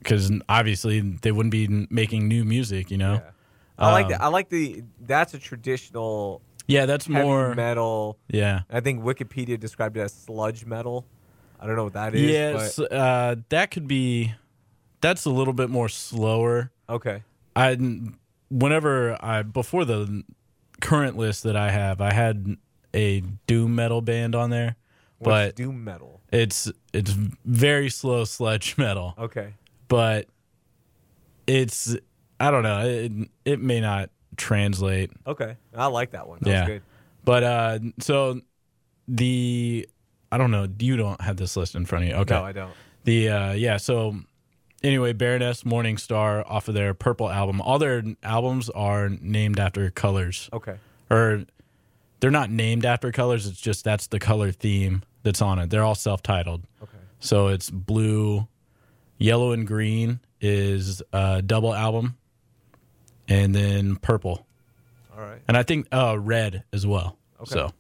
Because 0.07 0.31
obviously 0.49 1.01
they 1.01 1.33
wouldn't 1.33 1.51
be 1.53 1.87
making 1.91 2.29
new 2.29 2.45
music, 2.45 2.91
you 2.91 2.97
know. 2.99 3.15
Yeah. 3.15 3.31
I 3.79 3.93
like 3.93 4.05
Um, 4.07 4.11
that. 4.13 4.23
I 4.23 4.29
like 4.29 4.49
the. 4.49 4.83
That's 5.01 5.35
a 5.35 5.39
traditional 5.39 6.41
Yeah, 6.67 6.87
that's 6.87 7.07
heavy 7.07 7.23
more. 7.27 7.55
metal. 7.55 8.19
Yeah. 8.29 8.61
I 8.71 8.81
think 8.81 9.03
Wikipedia 9.03 9.59
described 9.59 9.97
it 9.97 10.01
as 10.01 10.15
sludge 10.15 10.65
metal. 10.65 11.05
I 11.61 11.67
don't 11.67 11.77
know 11.77 11.85
what 11.85 11.95
that 11.95 12.15
is. 12.15 12.23
Yes, 12.31 12.79
uh, 12.79 13.37
that 13.49 13.71
could 13.71 13.89
be. 13.89 14.33
That's 15.01 15.25
a 15.25 15.31
little 15.31 15.53
bit 15.55 15.71
more 15.71 15.89
slower. 15.89 16.71
Okay. 16.89 17.23
I 17.55 17.77
whenever 18.49 19.17
I 19.23 19.43
before 19.43 19.85
the 19.85 20.23
current 20.81 21.17
list 21.17 21.43
that 21.43 21.57
I 21.57 21.71
have, 21.71 22.01
I 22.01 22.13
had 22.13 22.57
a 22.95 23.21
doom 23.47 23.75
metal 23.75 24.01
band 24.01 24.35
on 24.35 24.51
there, 24.51 24.77
What's 25.19 25.29
but 25.29 25.57
doom 25.57 25.85
metal? 25.85 26.21
it's 26.33 26.71
it's 26.93 27.11
very 27.45 27.89
slow 27.91 28.25
sludge 28.25 28.77
metal. 28.79 29.15
Okay. 29.19 29.55
But 29.89 30.27
it's 31.47 31.97
I 32.41 32.51
don't 32.51 32.63
know. 32.63 32.87
It 32.87 33.13
it 33.45 33.61
may 33.61 33.81
not 33.81 34.11
translate. 34.37 35.11
Okay. 35.27 35.57
I 35.75 35.87
like 35.87 36.11
that 36.13 36.29
one. 36.29 36.39
That 36.43 36.51
yeah. 36.51 36.67
good. 36.67 36.83
But 37.25 37.43
uh, 37.43 37.79
so 38.01 38.41
the 39.09 39.89
I 40.31 40.39
don't 40.39 40.51
know. 40.51 40.69
You 40.79 40.97
don't 40.97 41.21
have 41.21 41.37
this 41.37 41.57
list 41.57 41.75
in 41.75 41.87
front 41.87 42.05
of 42.05 42.11
you. 42.11 42.17
Okay. 42.17 42.35
No, 42.35 42.45
I 42.45 42.53
don't. 42.53 42.73
The 43.05 43.29
uh 43.29 43.53
yeah, 43.53 43.77
so 43.77 44.17
anyway, 44.83 45.13
Baroness 45.13 45.65
Morning 45.65 45.97
Star 45.99 46.45
off 46.47 46.69
of 46.69 46.75
their 46.75 46.95
Purple 46.95 47.31
album. 47.31 47.61
All 47.61 47.79
their 47.79 48.03
albums 48.23 48.69
are 48.71 49.09
named 49.09 49.61
after 49.61 49.91
colors. 49.91 50.51
Okay. 50.53 50.77
Or 51.09 51.45
they're 52.21 52.31
not 52.31 52.51
named 52.51 52.85
after 52.85 53.13
colors, 53.13 53.47
it's 53.47 53.61
just 53.61 53.85
that's 53.85 54.09
the 54.09 54.19
color 54.19 54.51
theme 54.51 55.03
that's 55.23 55.41
on 55.43 55.59
it. 55.59 55.71
They're 55.71 55.85
all 55.85 55.95
self-titled. 55.95 56.65
Okay. 56.83 56.99
So 57.21 57.49
it's 57.49 57.71
blue, 57.71 58.49
yellow 59.19 59.53
and 59.53 59.67
green 59.67 60.21
is 60.41 61.03
a 61.13 61.43
double 61.43 61.75
album. 61.75 62.17
And 63.29 63.53
then 63.55 63.97
purple. 63.97 64.47
All 65.17 65.21
right. 65.23 65.41
And 65.49 65.57
I 65.57 65.63
think 65.65 65.89
uh 65.93 66.17
red 66.19 66.63
as 66.73 66.87
well. 66.87 67.19
Okay. 67.41 67.51
So 67.55 67.73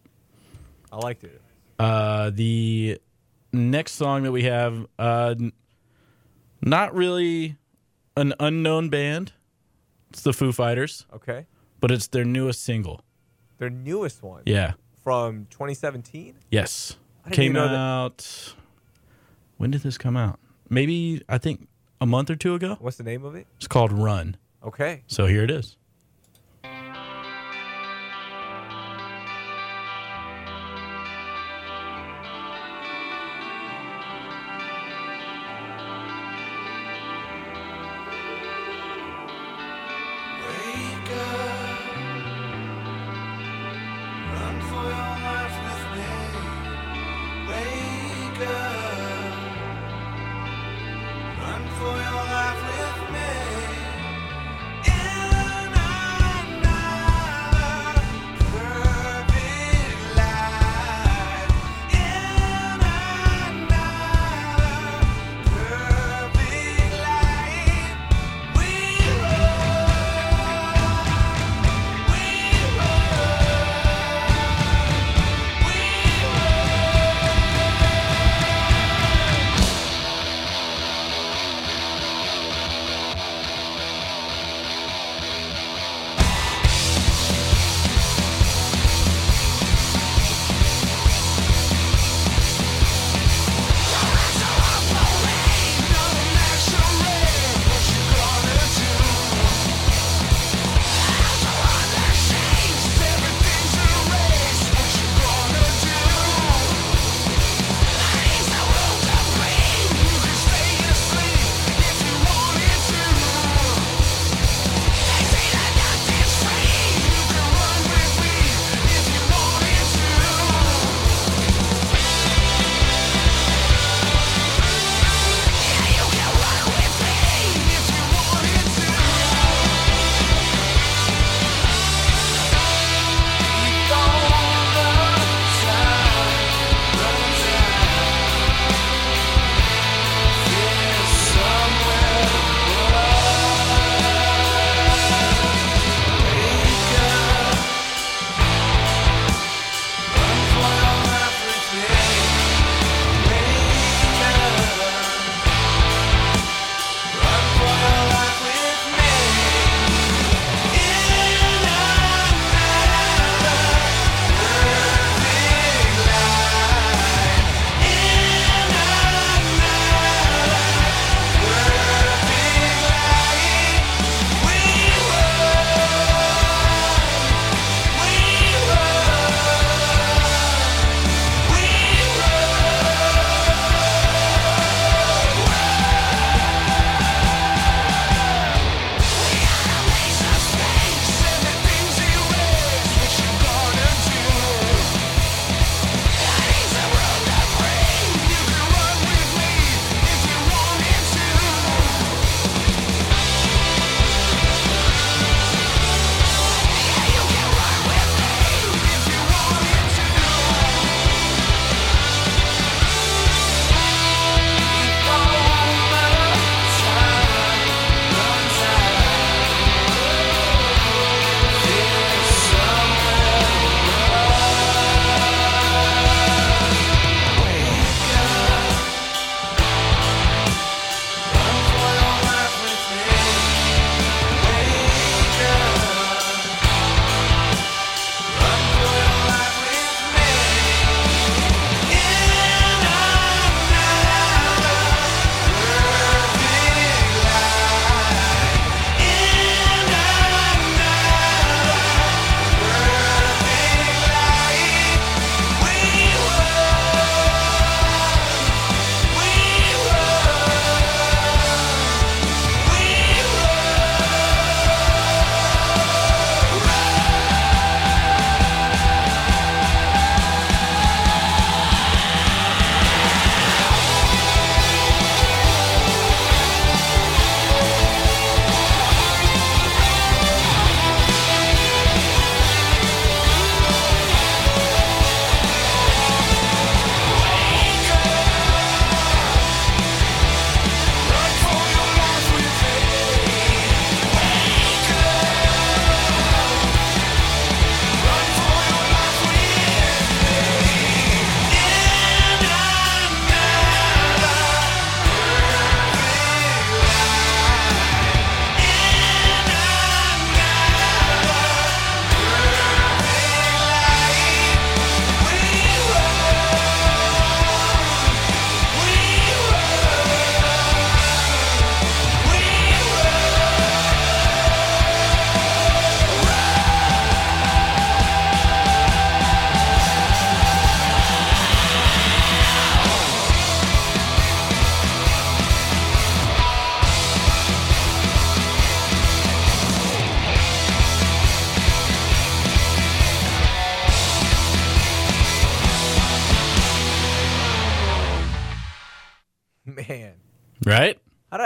I 0.92 0.96
liked 0.96 1.22
it. 1.24 1.40
uh, 1.78 2.30
the 2.30 3.00
next 3.52 3.92
song 3.92 4.22
that 4.24 4.32
we 4.32 4.42
have, 4.44 4.86
uh, 4.98 5.34
not 6.62 6.94
really 6.94 7.56
an 8.16 8.34
unknown 8.40 8.88
band. 8.88 9.32
It's 10.10 10.22
the 10.22 10.32
Foo 10.32 10.50
Fighters, 10.52 11.06
Okay. 11.14 11.46
but 11.80 11.90
it's 11.90 12.06
their 12.08 12.24
newest 12.24 12.64
single. 12.64 13.02
Their 13.58 13.70
newest 13.70 14.22
one. 14.22 14.42
Yeah. 14.46 14.72
From 15.04 15.46
2017. 15.50 16.34
Yes. 16.50 16.96
Came 17.30 17.56
out. 17.56 18.54
When 19.58 19.70
did 19.70 19.82
this 19.82 19.96
come 19.98 20.16
out? 20.16 20.38
Maybe 20.68 21.22
I 21.28 21.38
think 21.38 21.68
a 22.00 22.06
month 22.06 22.30
or 22.30 22.36
two 22.36 22.54
ago. 22.54 22.76
What's 22.80 22.96
the 22.96 23.04
name 23.04 23.24
of 23.24 23.34
it? 23.34 23.46
It's 23.56 23.68
called 23.68 23.92
Run. 23.92 24.36
Okay. 24.64 25.02
So 25.06 25.26
here 25.26 25.44
it 25.44 25.50
is. 25.50 25.76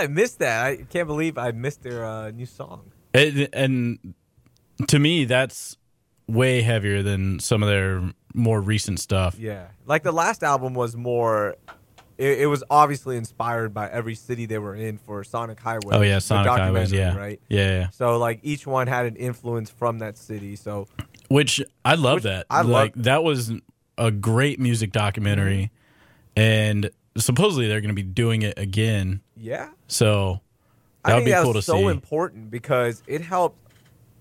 I 0.01 0.07
missed 0.07 0.39
that? 0.41 0.65
I 0.67 0.77
can't 0.77 1.07
believe 1.07 1.39
I 1.39 1.53
missed 1.53 1.83
their 1.83 2.05
uh, 2.05 2.31
new 2.31 2.47
song. 2.47 2.91
It, 3.13 3.51
and 3.53 4.15
to 4.89 4.99
me, 4.99 5.25
that's 5.25 5.77
way 6.27 6.63
heavier 6.63 7.03
than 7.03 7.39
some 7.41 7.63
of 7.63 7.69
their 7.69 8.13
more 8.35 8.61
recent 8.61 9.01
stuff. 9.01 9.37
Yeah, 9.39 9.69
like 9.87 10.03
the 10.03 10.13
last 10.13 10.43
album 10.43 10.75
was 10.75 10.97
more. 10.97 11.57
It, 12.17 12.41
it 12.41 12.47
was 12.47 12.63
obviously 12.71 13.17
inspired 13.17 13.75
by 13.75 13.89
every 13.89 14.15
city 14.15 14.47
they 14.47 14.59
were 14.59 14.75
in 14.75 14.99
for 14.99 15.25
Sonic 15.25 15.59
Highway. 15.61 15.91
Oh 15.93 16.03
yeah, 16.03 16.19
Sonic 16.19 16.47
documentary, 16.47 16.99
Yeah, 16.99 17.17
right. 17.17 17.41
Yeah, 17.49 17.67
yeah. 17.69 17.89
So 17.91 18.19
like 18.19 18.41
each 18.43 18.67
one 18.67 18.87
had 18.87 19.07
an 19.07 19.17
influence 19.17 19.71
from 19.71 19.99
that 19.99 20.17
city. 20.19 20.57
So 20.57 20.87
Which 21.29 21.61
I 21.85 21.95
love 21.95 22.17
Which 22.17 22.23
that. 22.25 22.47
I 22.51 22.59
love- 22.61 22.69
like 22.69 22.95
that 22.97 23.25
was 23.25 23.53
a 23.99 24.11
great 24.11 24.59
music 24.61 24.93
documentary, 24.93 25.71
and 26.37 26.91
supposedly 27.21 27.69
they're 27.69 27.81
going 27.81 27.95
to 27.95 27.95
be 27.95 28.03
doing 28.03 28.43
it 28.43 28.59
again. 28.59 29.21
yeah, 29.37 29.71
So 29.89 30.41
that 31.05 31.17
would 31.17 31.25
be 31.25 31.33
cool 31.33 31.55
to 31.55 31.63
so 31.63 31.75
see. 31.77 31.85
important 31.87 32.51
because 32.51 33.03
it 33.07 33.21
helped. 33.23 33.59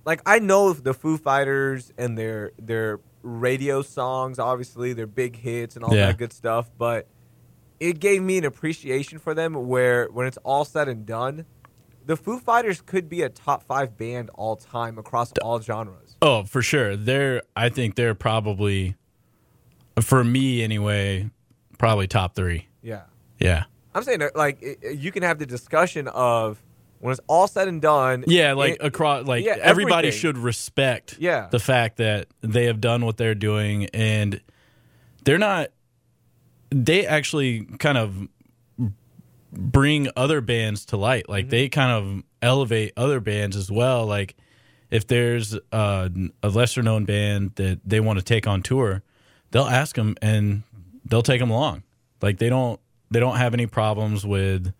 Like 0.05 0.21
I 0.25 0.39
know 0.39 0.73
the 0.73 0.93
Foo 0.93 1.17
Fighters 1.17 1.91
and 1.97 2.17
their 2.17 2.51
their 2.57 2.99
radio 3.21 3.81
songs, 3.81 4.39
obviously 4.39 4.93
their 4.93 5.07
big 5.07 5.35
hits 5.35 5.75
and 5.75 5.83
all 5.83 5.93
Yeah. 5.93 6.07
that 6.07 6.17
good 6.17 6.31
stuff, 6.33 6.69
but 6.77 7.07
it 7.79 7.99
gave 7.99 8.21
me 8.21 8.37
an 8.37 8.45
appreciation 8.45 9.19
for 9.19 9.33
them. 9.33 9.53
Where 9.67 10.07
when 10.07 10.25
it's 10.25 10.37
all 10.37 10.63
said 10.65 10.87
and 10.87 11.05
done, 11.05 11.45
the 12.05 12.15
Foo 12.15 12.39
Fighters 12.39 12.81
could 12.81 13.09
be 13.09 13.21
a 13.21 13.29
top 13.29 13.63
five 13.63 13.97
band 13.97 14.29
all 14.35 14.55
time 14.55 14.97
across 14.97 15.31
all 15.43 15.59
genres. 15.61 16.15
Oh, 16.21 16.43
for 16.43 16.61
sure. 16.61 16.95
They're 16.95 17.41
I 17.55 17.69
think 17.69 17.95
they're 17.95 18.15
probably 18.15 18.95
for 20.01 20.23
me 20.23 20.63
anyway, 20.63 21.29
probably 21.77 22.07
top 22.07 22.35
3. 22.35 22.65
Yeah, 22.81 23.01
Yeah. 23.39 23.63
I'm 23.95 24.03
saying 24.03 24.21
like 24.35 24.61
it- 24.61 24.79
it- 24.81 24.97
you 24.99 25.11
can 25.11 25.23
have 25.23 25.39
the 25.39 25.45
discussion 25.45 26.07
of 26.07 26.61
when 26.99 27.11
it's 27.11 27.21
all 27.27 27.47
said 27.47 27.67
and 27.67 27.81
done. 27.81 28.23
Yeah, 28.27 28.53
like 28.53 28.73
it- 28.73 28.81
across 28.85 29.25
like 29.25 29.43
yeah, 29.45 29.57
everybody 29.61 30.09
everything. 30.09 30.19
should 30.19 30.37
respect 30.37 31.15
Yeah. 31.19 31.47
the 31.49 31.59
fact 31.59 31.97
that 31.97 32.27
they 32.41 32.65
have 32.65 32.79
done 32.81 33.05
what 33.05 33.17
they're 33.17 33.35
doing 33.35 33.85
and 33.87 34.41
they're 35.25 35.37
not 35.37 35.69
they 36.71 37.05
actually 37.07 37.65
kind 37.79 37.97
of 37.97 38.27
bring 39.51 40.07
other 40.15 40.41
bands 40.41 40.85
to 40.87 40.97
light. 40.97 41.27
Like 41.27 41.45
Mm-hmm. 41.45 41.49
they 41.51 41.69
kind 41.69 41.91
of 41.91 42.23
elevate 42.41 42.93
other 42.95 43.19
bands 43.19 43.55
as 43.55 43.71
well. 43.71 44.05
Like 44.05 44.35
if 44.91 45.07
there's 45.07 45.57
uh, 45.71 46.09
a 46.43 46.49
lesser 46.49 46.81
known 46.83 47.05
band 47.05 47.53
that 47.55 47.79
they 47.85 47.99
want 47.99 48.19
to 48.19 48.25
take 48.25 48.45
on 48.47 48.61
tour, 48.61 49.01
they'll 49.51 49.63
ask 49.63 49.95
them 49.95 50.15
and 50.21 50.63
they'll 51.05 51.23
take 51.23 51.39
them 51.39 51.49
along. 51.49 51.83
Like 52.21 52.37
they 52.37 52.49
don't 52.49 52.79
they 53.11 53.19
don't 53.19 53.37
have 53.37 53.53
any 53.53 53.65
problems 53.65 54.25
with 54.25 54.73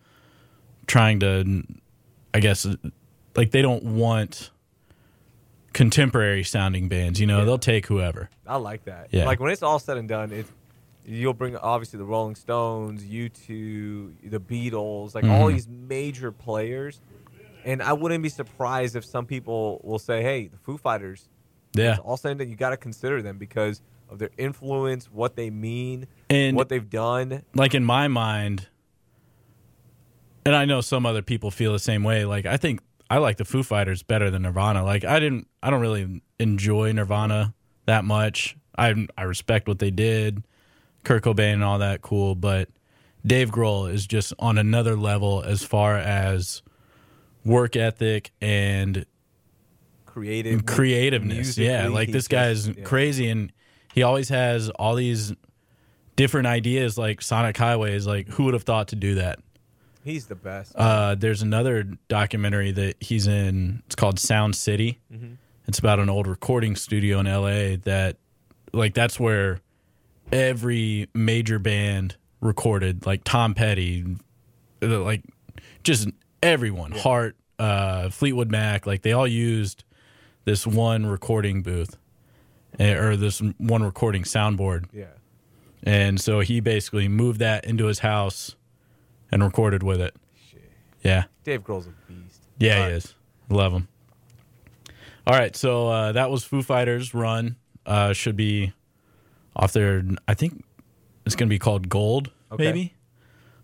trying 0.86 1.20
to 1.20 1.62
I 2.34 2.40
guess 2.40 2.66
like 3.36 3.50
they 3.50 3.62
don't 3.62 3.82
want 3.96 4.50
contemporary 5.72 6.42
sounding 6.42 6.88
bands, 6.88 7.20
you 7.20 7.26
know, 7.26 7.38
Yeah. 7.38 7.44
they'll 7.44 7.58
take 7.58 7.86
whoever. 7.86 8.28
I 8.46 8.56
like 8.56 8.84
that. 8.84 9.08
Yeah. 9.12 9.24
Like 9.24 9.40
when 9.40 9.52
it's 9.52 9.62
all 9.62 9.78
said 9.78 9.96
and 9.96 10.08
done, 10.08 10.32
it's 10.32 10.50
you'll 11.04 11.34
bring 11.34 11.56
obviously 11.56 11.98
the 11.98 12.04
Rolling 12.04 12.34
Stones, 12.34 13.04
U2, 13.04 14.30
the 14.30 14.40
Beatles, 14.40 15.14
like 15.14 15.24
all 15.24 15.48
Mhm. 15.48 15.54
these 15.54 15.68
major 15.68 16.30
players. 16.32 17.00
And 17.64 17.82
I 17.82 17.92
wouldn't 17.92 18.22
be 18.22 18.28
surprised 18.28 18.96
if 18.96 19.04
some 19.04 19.26
people 19.26 19.80
will 19.84 19.98
say, 19.98 20.22
"Hey, 20.22 20.48
the 20.48 20.56
Foo 20.58 20.76
Fighters." 20.76 21.28
Yeah. 21.74 21.98
All 22.04 22.16
said 22.16 22.32
and 22.32 22.38
done, 22.40 22.48
you 22.48 22.56
got 22.56 22.70
to 22.70 22.76
consider 22.76 23.22
them 23.22 23.38
because 23.38 23.80
of 24.10 24.18
their 24.18 24.30
influence, 24.36 25.06
what 25.06 25.36
they 25.36 25.48
mean, 25.50 26.06
And 26.28 26.56
what 26.56 26.68
they've 26.68 26.88
done. 26.90 27.42
like 27.54 27.74
in 27.74 27.84
my 27.84 28.08
mind 28.08 28.68
and 30.44 30.54
I 30.56 30.64
know 30.64 30.80
some 30.80 31.04
other 31.06 31.22
people 31.22 31.50
feel 31.50 31.72
the 31.72 31.78
same 31.78 32.02
way, 32.02 32.24
like 32.24 32.46
I 32.46 32.56
think 32.56 32.80
I 33.08 33.18
like 33.18 33.36
the 33.36 33.44
Foo 33.44 33.62
Fighters 33.62 34.02
better 34.02 34.30
than 34.30 34.42
Nirvana. 34.42 34.84
Like 34.84 35.04
I 35.04 35.20
didn't 35.20 35.46
I 35.62 35.70
don't 35.70 35.80
really 35.80 36.22
enjoy 36.38 36.92
Nirvana 36.92 37.54
that 37.86 38.04
much. 38.04 38.56
I 38.76 39.06
I 39.16 39.22
respect 39.24 39.68
what 39.68 39.78
they 39.78 39.90
did. 39.90 40.42
Kurt 41.04 41.22
Cobain 41.24 41.54
and 41.54 41.64
all 41.64 41.78
that 41.78 42.02
cool, 42.02 42.34
but 42.34 42.68
Dave 43.26 43.50
Grohl 43.50 43.92
is 43.92 44.06
just 44.06 44.32
on 44.38 44.58
another 44.58 44.96
level 44.96 45.42
as 45.42 45.62
far 45.64 45.96
as 45.96 46.62
work 47.44 47.76
ethic 47.76 48.32
and 48.40 49.06
Creative, 50.06 50.66
creativeness. 50.66 51.56
Yeah, 51.56 51.86
like 51.88 52.10
this 52.10 52.26
just- 52.26 52.66
yeah. 52.76 52.82
crazy, 52.84 53.28
and 53.28 53.52
he 53.94 54.02
always 54.02 54.28
has 54.28 54.70
all 54.70 54.94
these 54.94 55.32
different 56.16 56.46
ideas. 56.46 56.98
Like 56.98 57.22
Sonic 57.22 57.56
Highways, 57.56 58.06
like 58.06 58.28
who 58.28 58.44
would 58.44 58.54
have 58.54 58.64
thought 58.64 58.88
to 58.88 58.96
do 58.96 59.16
that? 59.16 59.38
He's 60.04 60.26
the 60.26 60.34
best. 60.34 60.72
Uh, 60.74 61.14
there's 61.14 61.42
another 61.42 61.84
documentary 62.08 62.72
that 62.72 62.96
he's 63.00 63.26
in. 63.26 63.82
It's 63.86 63.94
called 63.94 64.18
Sound 64.18 64.56
City. 64.56 64.98
Mm-hmm. 65.12 65.34
It's 65.68 65.78
about 65.78 65.98
an 65.98 66.08
old 66.08 66.26
recording 66.26 66.74
studio 66.74 67.20
in 67.20 67.26
L.A. 67.26 67.76
that, 67.76 68.16
like, 68.72 68.94
that's 68.94 69.20
where 69.20 69.60
every 70.32 71.08
major 71.14 71.58
band 71.58 72.16
recorded. 72.40 73.06
Like 73.06 73.22
Tom 73.24 73.54
Petty, 73.54 74.04
uh, 74.82 75.00
like 75.00 75.22
just 75.82 76.08
everyone. 76.42 76.92
Hart, 76.92 77.36
uh, 77.58 78.10
Fleetwood 78.10 78.50
Mac, 78.50 78.86
like 78.86 79.02
they 79.02 79.12
all 79.12 79.26
used 79.26 79.84
this 80.44 80.66
one 80.66 81.06
recording 81.06 81.62
booth 81.62 81.96
or 82.80 83.16
this 83.16 83.40
one 83.58 83.82
recording 83.82 84.22
soundboard. 84.24 84.86
yeah. 84.92 85.04
And 85.82 86.20
so 86.20 86.40
he 86.40 86.60
basically 86.60 87.08
moved 87.08 87.40
that 87.40 87.64
into 87.64 87.86
his 87.86 88.00
house 88.00 88.54
and 89.32 89.42
recorded 89.42 89.82
with 89.82 90.00
it. 90.00 90.14
Shit. 90.50 90.70
Yeah. 91.02 91.24
Dave 91.44 91.62
Grohl's 91.64 91.86
a 91.86 91.90
beast. 92.12 92.42
Yeah, 92.58 92.72
All 92.72 92.76
he 92.78 92.82
right. 92.84 92.92
is. 92.92 93.14
Love 93.48 93.72
him. 93.72 93.88
All 95.26 95.36
right, 95.38 95.54
so 95.56 95.88
uh, 95.88 96.12
that 96.12 96.30
was 96.30 96.44
Foo 96.44 96.62
Fighters 96.62 97.14
Run. 97.14 97.56
Uh, 97.86 98.12
should 98.12 98.36
be 98.36 98.72
off 99.56 99.72
there. 99.72 100.02
I 100.28 100.34
think 100.34 100.64
it's 101.24 101.34
going 101.36 101.48
to 101.48 101.54
be 101.54 101.58
called 101.58 101.88
Gold, 101.88 102.30
Okay. 102.52 102.64
maybe. 102.64 102.94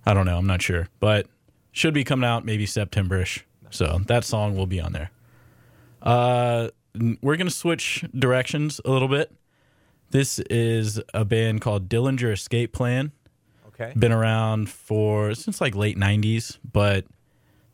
I 0.07 0.15
don't 0.15 0.25
know. 0.27 0.39
I'm 0.39 0.47
not 0.47 0.63
sure, 0.63 0.89
but 1.01 1.27
should 1.73 1.93
be 1.93 2.05
coming 2.05 2.25
out 2.29 2.45
maybe 2.45 2.65
Septemberish. 2.67 3.43
So 3.71 4.01
that 4.07 4.25
song 4.25 4.57
will 4.57 4.67
be 4.67 4.81
on 4.81 4.93
there. 4.93 5.11
Uh, 6.01 6.69
we're 7.23 7.37
going 7.37 7.47
to 7.47 7.55
switch 7.55 8.05
directions 8.19 8.81
a 8.85 8.91
little 8.91 9.09
bit. 9.09 9.33
This 10.11 10.39
is 10.39 11.01
a 11.13 11.25
band 11.25 11.61
called 11.61 11.89
Dillinger 11.89 12.33
Escape 12.33 12.73
Plan 12.73 13.13
Okay. 13.69 13.93
been 13.99 14.13
around 14.13 14.71
for 14.71 15.35
since 15.35 15.61
like 15.61 15.75
late 15.75 15.99
90s 15.99 16.57
but 16.73 17.05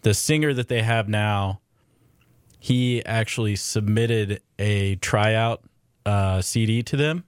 the 0.01 0.13
singer 0.13 0.53
that 0.53 0.67
they 0.67 0.83
have 0.83 1.09
now 1.09 1.61
he 2.59 3.05
actually 3.07 3.55
submitted 3.55 4.41
a 4.59 4.97
tryout 4.97 5.63
uh, 6.05 6.41
cd 6.41 6.83
to 6.83 6.97
them 6.97 7.23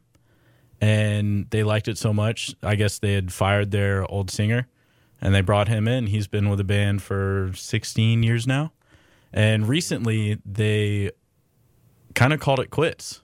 and 0.81 1.49
they 1.51 1.63
liked 1.63 1.87
it 1.87 1.97
so 1.97 2.13
much 2.13 2.53
i 2.65 2.75
guess 2.75 2.99
they 2.99 3.13
had 3.13 3.33
fired 3.33 3.71
their 3.71 4.11
old 4.11 4.29
singer 4.29 4.67
and 5.21 5.33
they 5.33 5.41
brought 5.41 5.69
him 5.69 5.87
in 5.87 6.09
he's 6.09 6.27
been 6.27 6.49
with 6.49 6.59
the 6.59 6.65
band 6.65 7.01
for 7.01 7.53
16 7.55 8.25
years 8.25 8.45
now 8.45 8.73
and 9.33 9.69
recently 9.69 10.39
they 10.45 11.13
kind 12.15 12.33
of 12.33 12.41
called 12.41 12.61
it 12.61 12.71
quits 12.71 13.21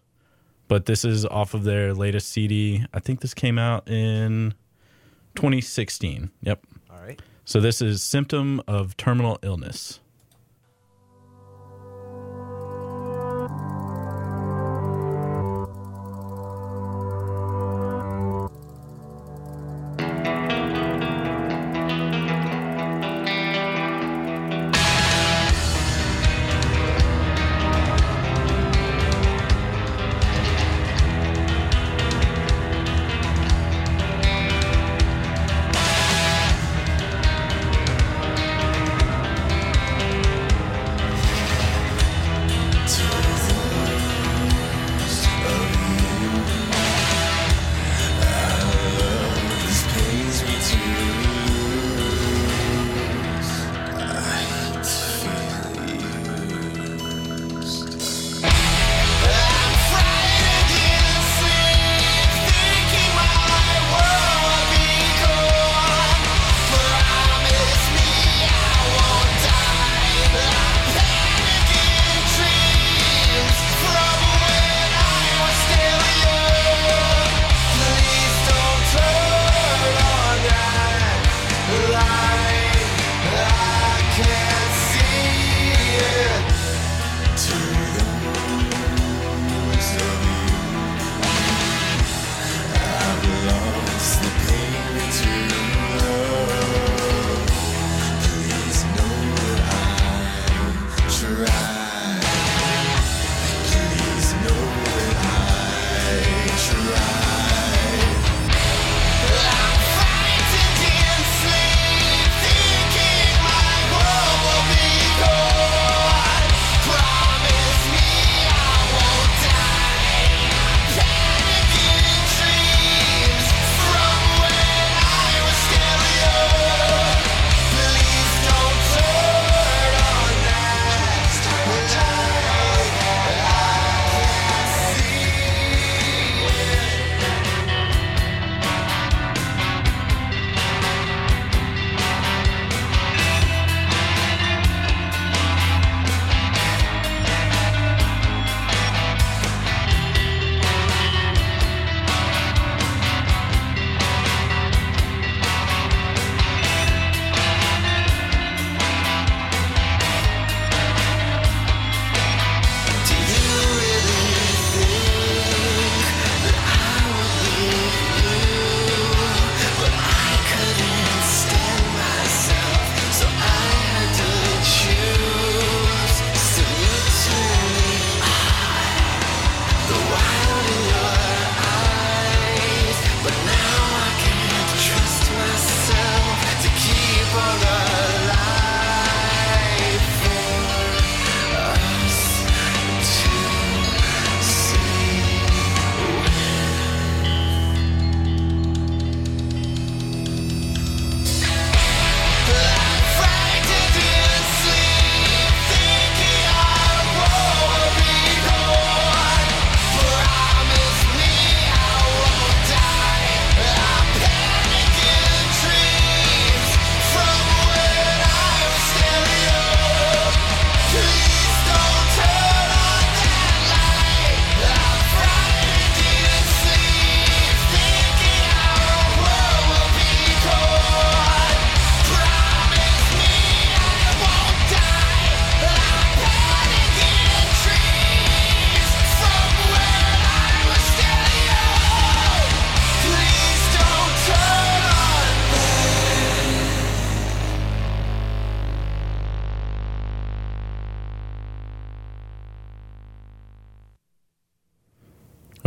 but 0.69 0.87
this 0.87 1.05
is 1.05 1.27
off 1.27 1.55
of 1.55 1.65
their 1.65 1.95
latest 1.95 2.29
cd 2.29 2.85
i 2.93 3.01
think 3.01 3.21
this 3.21 3.35
came 3.35 3.59
out 3.59 3.89
in 3.89 4.55
2016. 5.35 6.31
Yep. 6.43 6.67
All 6.91 7.01
right. 7.01 7.21
So 7.45 7.61
this 7.61 7.83
is 7.83 8.03
symptom 8.03 8.61
of 8.67 8.97
terminal 8.97 9.39
illness. 9.43 10.00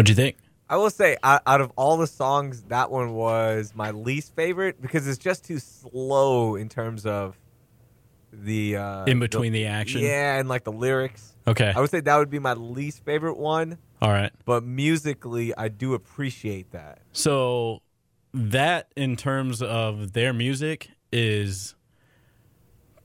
What'd 0.03 0.17
you 0.17 0.21
think? 0.21 0.35
I 0.69 0.75
will 0.75 0.89
say, 0.89 1.15
out, 1.23 1.43
out 1.47 1.61
of 1.61 1.71
all 1.77 1.95
the 1.95 2.07
songs, 2.07 2.63
that 2.63 2.91
one 2.91 3.13
was 3.13 3.71
my 3.73 3.91
least 3.91 4.35
favorite 4.35 4.81
because 4.81 5.07
it's 5.07 5.17
just 5.17 5.45
too 5.45 5.59
slow 5.59 6.55
in 6.55 6.67
terms 6.67 7.05
of 7.05 7.37
the 8.33 8.75
uh, 8.75 9.05
In 9.05 9.19
between 9.19 9.53
the 9.53 9.65
action? 9.65 10.01
Yeah, 10.01 10.39
and 10.39 10.49
like 10.49 10.65
the 10.65 10.73
lyrics. 10.73 11.37
Okay. 11.47 11.71
I 11.73 11.79
would 11.79 11.89
say 11.89 12.01
that 12.01 12.17
would 12.17 12.29
be 12.29 12.39
my 12.39 12.51
least 12.51 13.05
favorite 13.05 13.37
one, 13.37 13.77
All 14.01 14.09
right. 14.09 14.33
but 14.43 14.65
musically, 14.65 15.55
I 15.55 15.69
do 15.69 15.93
appreciate 15.93 16.71
that. 16.71 16.99
So 17.13 17.81
that 18.33 18.91
in 18.97 19.15
terms 19.15 19.61
of 19.61 20.11
their 20.11 20.33
music 20.33 20.89
is 21.13 21.75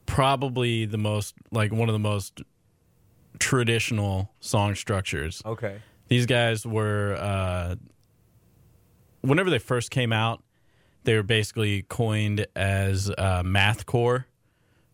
probably 0.06 0.84
the 0.84 0.98
most 0.98 1.36
like 1.52 1.70
one 1.70 1.88
of 1.88 1.92
the 1.92 2.00
most 2.00 2.42
traditional 3.38 4.32
song 4.40 4.74
structures. 4.74 5.40
Okay. 5.46 5.76
These 6.08 6.26
guys 6.26 6.66
were 6.66 7.16
uh 7.18 7.76
whenever 9.20 9.50
they 9.50 9.58
first 9.58 9.90
came 9.90 10.12
out, 10.12 10.42
they 11.04 11.14
were 11.14 11.22
basically 11.22 11.82
coined 11.82 12.46
as 12.56 13.10
uh 13.10 13.42
mathcore, 13.42 14.24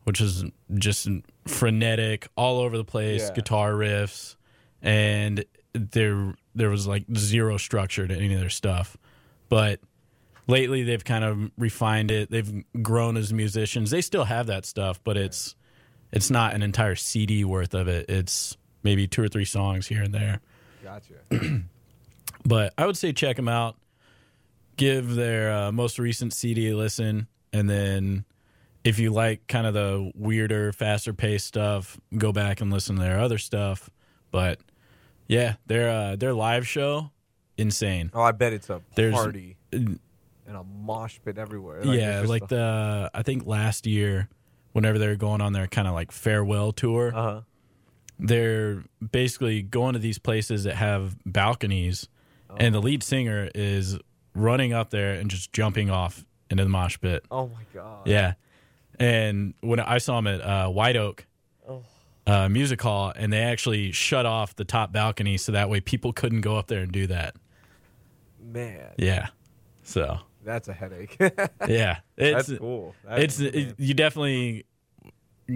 which 0.05 0.21
is 0.21 0.45
just 0.75 1.09
frenetic, 1.47 2.29
all 2.37 2.61
over 2.61 2.77
the 2.77 2.85
place, 2.85 3.29
Yeah. 3.29 3.35
guitar 3.35 3.73
riffs, 3.73 4.37
and 4.83 5.45
there 5.73 6.35
there 6.55 6.71
was 6.71 6.87
like 6.87 7.05
zero 7.17 7.57
structure 7.57 8.07
to 8.07 8.15
any 8.17 8.35
of 8.35 8.41
their 8.41 8.51
stuff. 8.51 8.97
But 9.49 9.81
lately 10.47 10.83
they've 10.85 11.05
kind 11.05 11.25
of 11.25 11.51
refined 11.59 12.11
it. 12.11 12.31
They've 12.31 12.65
grown 12.83 13.17
as 13.17 13.33
musicians. 13.33 13.91
They 13.91 14.01
still 14.01 14.25
have 14.25 14.47
that 14.47 14.65
stuff, 14.67 15.01
but 15.05 15.17
it's 15.17 15.55
it's 16.13 16.31
not 16.31 16.55
an 16.55 16.63
entire 16.63 16.95
CD 16.95 17.45
worth 17.45 17.75
of 17.75 17.89
it. 17.89 18.09
It's 18.09 18.57
maybe 18.85 19.09
two 19.09 19.23
or 19.23 19.29
three 19.29 19.45
songs 19.45 19.89
here 19.89 20.03
and 20.03 20.15
there. 20.15 20.41
Gotcha. 20.95 21.63
But 22.47 22.75
I 22.77 22.85
would 22.85 22.97
say 22.99 23.15
check 23.15 23.37
them 23.37 23.49
out. 23.49 23.77
Give 24.77 25.15
their 25.15 25.51
uh, 25.51 25.73
most 25.73 25.99
recent 25.99 26.35
CD 26.35 26.71
a 26.73 26.77
listen, 26.77 27.27
and 27.55 27.71
then 27.71 28.27
if 28.83 28.99
you 28.99 29.13
like 29.13 29.47
kind 29.47 29.67
of 29.67 29.73
the 29.73 30.11
weirder, 30.15 30.73
faster 30.73 31.15
paced 31.15 31.47
stuff, 31.47 31.99
go 32.19 32.33
back 32.33 32.61
and 32.61 32.71
listen 32.71 32.97
to 32.97 33.03
their 33.03 33.19
other 33.19 33.39
stuff. 33.39 33.89
But 34.31 34.59
yeah, 35.27 35.55
their 35.69 35.89
uh, 35.89 36.17
their 36.17 36.35
live 36.35 36.69
show, 36.69 37.13
insane. 37.57 38.11
oh, 38.13 38.21
I 38.21 38.33
bet 38.33 38.53
it's 38.53 38.69
a 38.69 38.83
There's- 38.95 39.15
party 39.15 39.57
and 39.73 39.99
a 40.49 40.65
mosh 40.65 41.19
pit 41.25 41.39
everywhere. 41.39 41.83
Like, 41.83 41.99
yeah, 41.99 42.25
like 42.27 42.43
a- 42.43 42.47
the 42.49 43.11
I 43.15 43.23
think 43.23 43.47
last 43.47 43.87
year, 43.87 44.29
whenever 44.73 44.99
they 44.99 45.07
were 45.07 45.17
going 45.17 45.41
on 45.41 45.55
their 45.55 45.67
kind 45.67 45.89
of 45.89 45.95
like 45.95 46.13
farewell 46.13 46.73
tour, 46.73 47.11
Uh-huh. 47.15 47.41
They're 48.19 48.85
basically 49.13 49.63
going 49.63 49.95
to 49.95 49.99
these 49.99 50.19
places 50.19 50.65
that 50.65 50.77
have 50.77 51.17
balconies, 51.25 52.09
and 52.57 52.75
the 52.75 52.81
lead 52.81 53.03
singer 53.03 53.51
is 53.55 53.99
running 54.35 54.73
up 54.73 54.91
there 54.91 55.15
and 55.15 55.31
just 55.31 55.53
jumping 55.53 55.91
off 55.91 56.25
into 56.51 56.63
the 56.65 56.71
mosh 56.71 56.99
pit. 57.01 57.25
Oh 57.31 57.49
my 57.49 57.63
god. 57.73 58.07
Yeah, 58.07 58.35
and 58.99 59.55
when 59.61 59.81
I 59.81 59.99
saw 59.99 60.19
him 60.19 60.27
at 60.27 60.41
uh, 60.41 60.69
White 60.69 60.97
Oak 60.97 61.27
uh, 62.27 62.49
Music 62.49 62.81
Hall, 62.81 63.13
and 63.15 63.33
they 63.33 63.43
actually 63.43 63.93
shut 63.93 64.27
off 64.27 64.57
the 64.57 64.65
top 64.65 64.93
balcony 64.93 65.37
so 65.37 65.53
that 65.53 65.69
way 65.69 65.81
people 65.81 66.13
couldn't 66.13 66.41
go 66.41 66.57
up 66.57 66.69
there 66.69 66.83
and 66.83 66.93
do 66.93 67.07
that. 67.09 67.37
Man, 68.41 68.93
Yeah, 68.99 69.29
so 69.83 70.19
that's 70.45 70.69
a 70.69 70.73
headache. 70.73 71.17
yeah, 71.69 71.99
it's 72.17 72.49
that's 72.49 72.59
cool. 72.59 72.95
That 73.05 73.19
it's 73.21 73.41
it, 73.41 73.75
you 73.79 73.95
definitely 73.95 74.65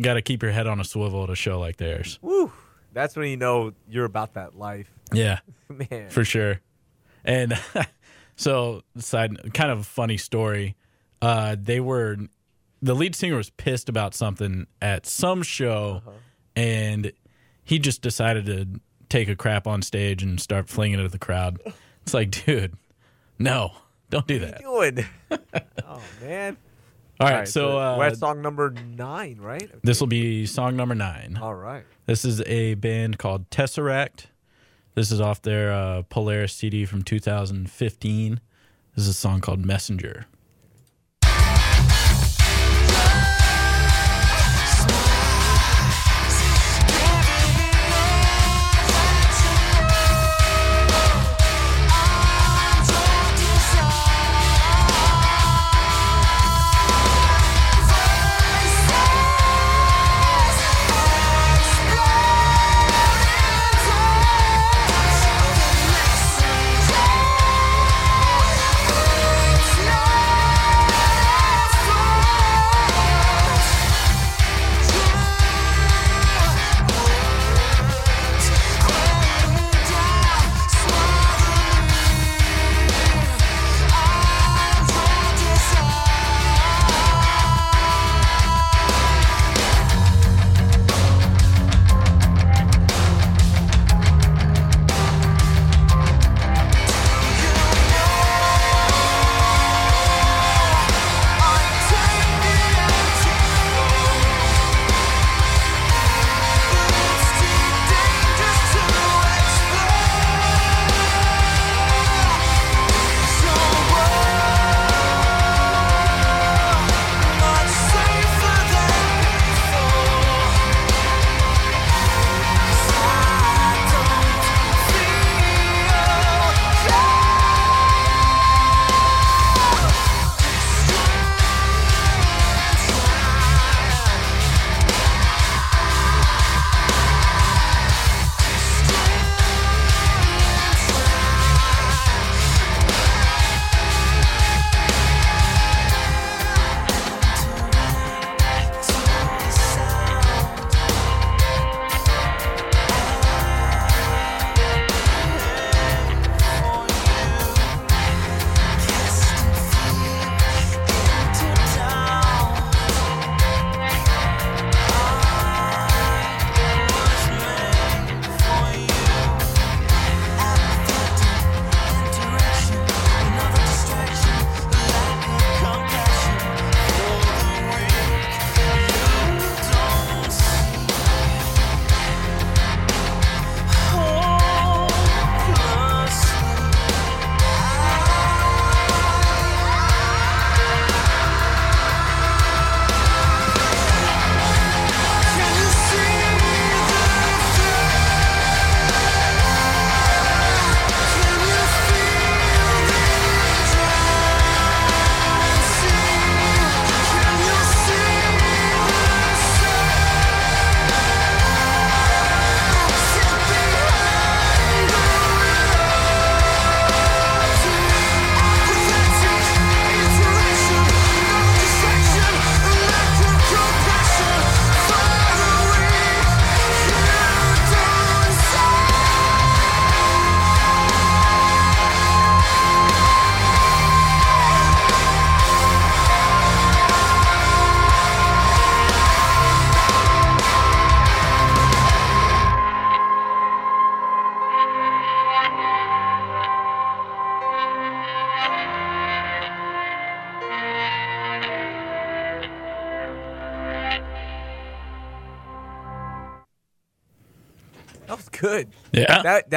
got 0.00 0.14
to 0.14 0.22
keep 0.22 0.42
your 0.42 0.52
head 0.52 0.66
on 0.66 0.80
a 0.80 0.84
swivel 0.84 1.24
at 1.24 1.30
a 1.30 1.34
show 1.34 1.58
like 1.60 1.76
theirs. 1.76 2.18
Woo. 2.22 2.52
That's 2.92 3.16
when 3.16 3.28
you 3.28 3.36
know 3.36 3.72
you're 3.88 4.04
about 4.06 4.34
that 4.34 4.56
life, 4.58 4.90
Yeah, 5.12 5.40
man. 5.68 6.08
for 6.10 6.24
sure. 6.24 6.60
And 7.24 7.58
so, 8.36 8.82
side 8.96 9.52
kind 9.54 9.70
of 9.70 9.86
funny 9.86 10.16
story. 10.16 10.74
Uh, 11.20 11.56
they 11.60 11.80
were 11.80 12.16
the 12.80 12.94
lead 12.94 13.14
singer 13.14 13.36
was 13.36 13.50
pissed 13.50 13.88
about 13.88 14.14
something 14.14 14.66
at 14.80 15.04
some 15.04 15.42
show, 15.42 16.02
and 16.56 17.12
he 17.64 17.78
just 17.78 18.02
decided 18.02 18.46
to 18.46 18.80
take 19.08 19.28
a 19.28 19.36
crap 19.36 19.66
on 19.66 19.82
stage 19.82 20.22
and 20.22 20.40
start 20.40 20.68
flinging 20.68 20.98
it 21.00 21.04
at 21.04 21.12
the 21.12 21.18
crowd. 21.18 21.60
It's 22.02 22.14
like, 22.14 22.30
dude, 22.30 22.72
no, 23.38 23.72
don't 24.08 24.26
do 24.26 24.38
that. 24.38 24.62
What 24.64 24.82
are 24.82 24.86
you 24.86 24.92
doing? 24.92 25.06
oh 25.86 26.00
man. 26.22 26.56
All 27.20 27.28
right, 27.28 27.48
so 27.48 27.74
we're 27.98 28.04
uh, 28.04 28.10
at 28.10 28.16
song 28.16 28.42
number 28.42 28.70
nine, 28.70 29.38
right? 29.40 29.68
this 29.82 29.98
will 29.98 30.06
be 30.06 30.46
song 30.46 30.76
number 30.76 30.94
nine. 30.94 31.36
All 31.40 31.54
right. 31.54 31.84
This 32.06 32.24
is 32.24 32.40
a 32.42 32.74
band 32.74 33.18
called 33.18 33.50
Tesseract. 33.50 34.26
This 34.94 35.10
is 35.10 35.20
off 35.20 35.42
their 35.42 35.72
uh, 35.72 36.02
Polaris 36.08 36.52
CD 36.54 36.84
from 36.84 37.02
2015. 37.02 38.40
This 38.94 39.04
is 39.04 39.08
a 39.08 39.14
song 39.14 39.40
called 39.40 39.64
Messenger. 39.64 40.26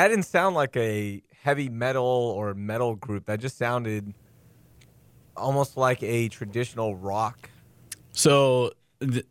That 0.01 0.07
didn't 0.07 0.25
sound 0.25 0.55
like 0.55 0.75
a 0.77 1.21
heavy 1.43 1.69
metal 1.69 2.03
or 2.03 2.55
metal 2.55 2.95
group. 2.95 3.27
That 3.27 3.39
just 3.39 3.55
sounded 3.55 4.15
almost 5.37 5.77
like 5.77 6.01
a 6.01 6.27
traditional 6.29 6.95
rock. 6.95 7.51
So 8.11 8.71
th- 8.99 9.27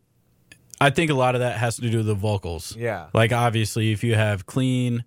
I 0.79 0.89
think 0.89 1.11
a 1.11 1.13
lot 1.13 1.35
of 1.35 1.41
that 1.41 1.57
has 1.57 1.75
to 1.75 1.89
do 1.89 1.97
with 1.97 2.05
the 2.05 2.15
vocals. 2.15 2.73
Yeah. 2.77 3.07
Like 3.13 3.33
obviously 3.33 3.91
if 3.91 4.01
you 4.01 4.15
have 4.15 4.45
clean 4.45 5.03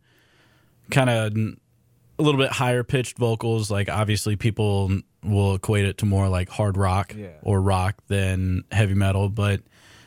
kind 0.90 1.08
of 1.08 1.34
a 1.34 2.22
little 2.22 2.38
bit 2.38 2.50
higher 2.52 2.84
pitched 2.84 3.16
vocals, 3.16 3.70
like 3.70 3.88
obviously 3.88 4.36
people 4.36 5.00
will 5.22 5.54
equate 5.54 5.86
it 5.86 5.96
to 5.96 6.04
more 6.04 6.28
like 6.28 6.50
hard 6.50 6.76
rock 6.76 7.14
Yeah. 7.16 7.28
or 7.42 7.58
rock 7.62 7.94
than 8.08 8.64
heavy 8.70 8.92
metal, 8.92 9.30
but 9.30 9.62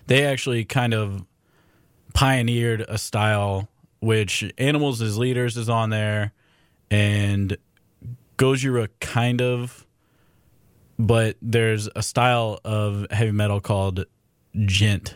they 0.05 0.23
actually 0.25 0.65
kind 0.65 0.93
of 0.93 1.25
pioneered 2.13 2.81
a 2.87 2.99
style 2.99 3.67
which 3.99 4.51
Animals 4.57 5.01
as 5.01 5.17
Leaders 5.17 5.57
is 5.57 5.69
on 5.69 5.89
there 5.89 6.33
and 6.89 7.57
Gojira 8.37 8.89
kind 8.99 9.41
of 9.41 9.87
but 10.99 11.37
there's 11.41 11.87
a 11.95 12.01
style 12.01 12.59
of 12.63 13.05
heavy 13.11 13.31
metal 13.31 13.61
called 13.61 14.05
djent, 14.65 15.15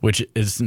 which 0.00 0.24
is 0.34 0.62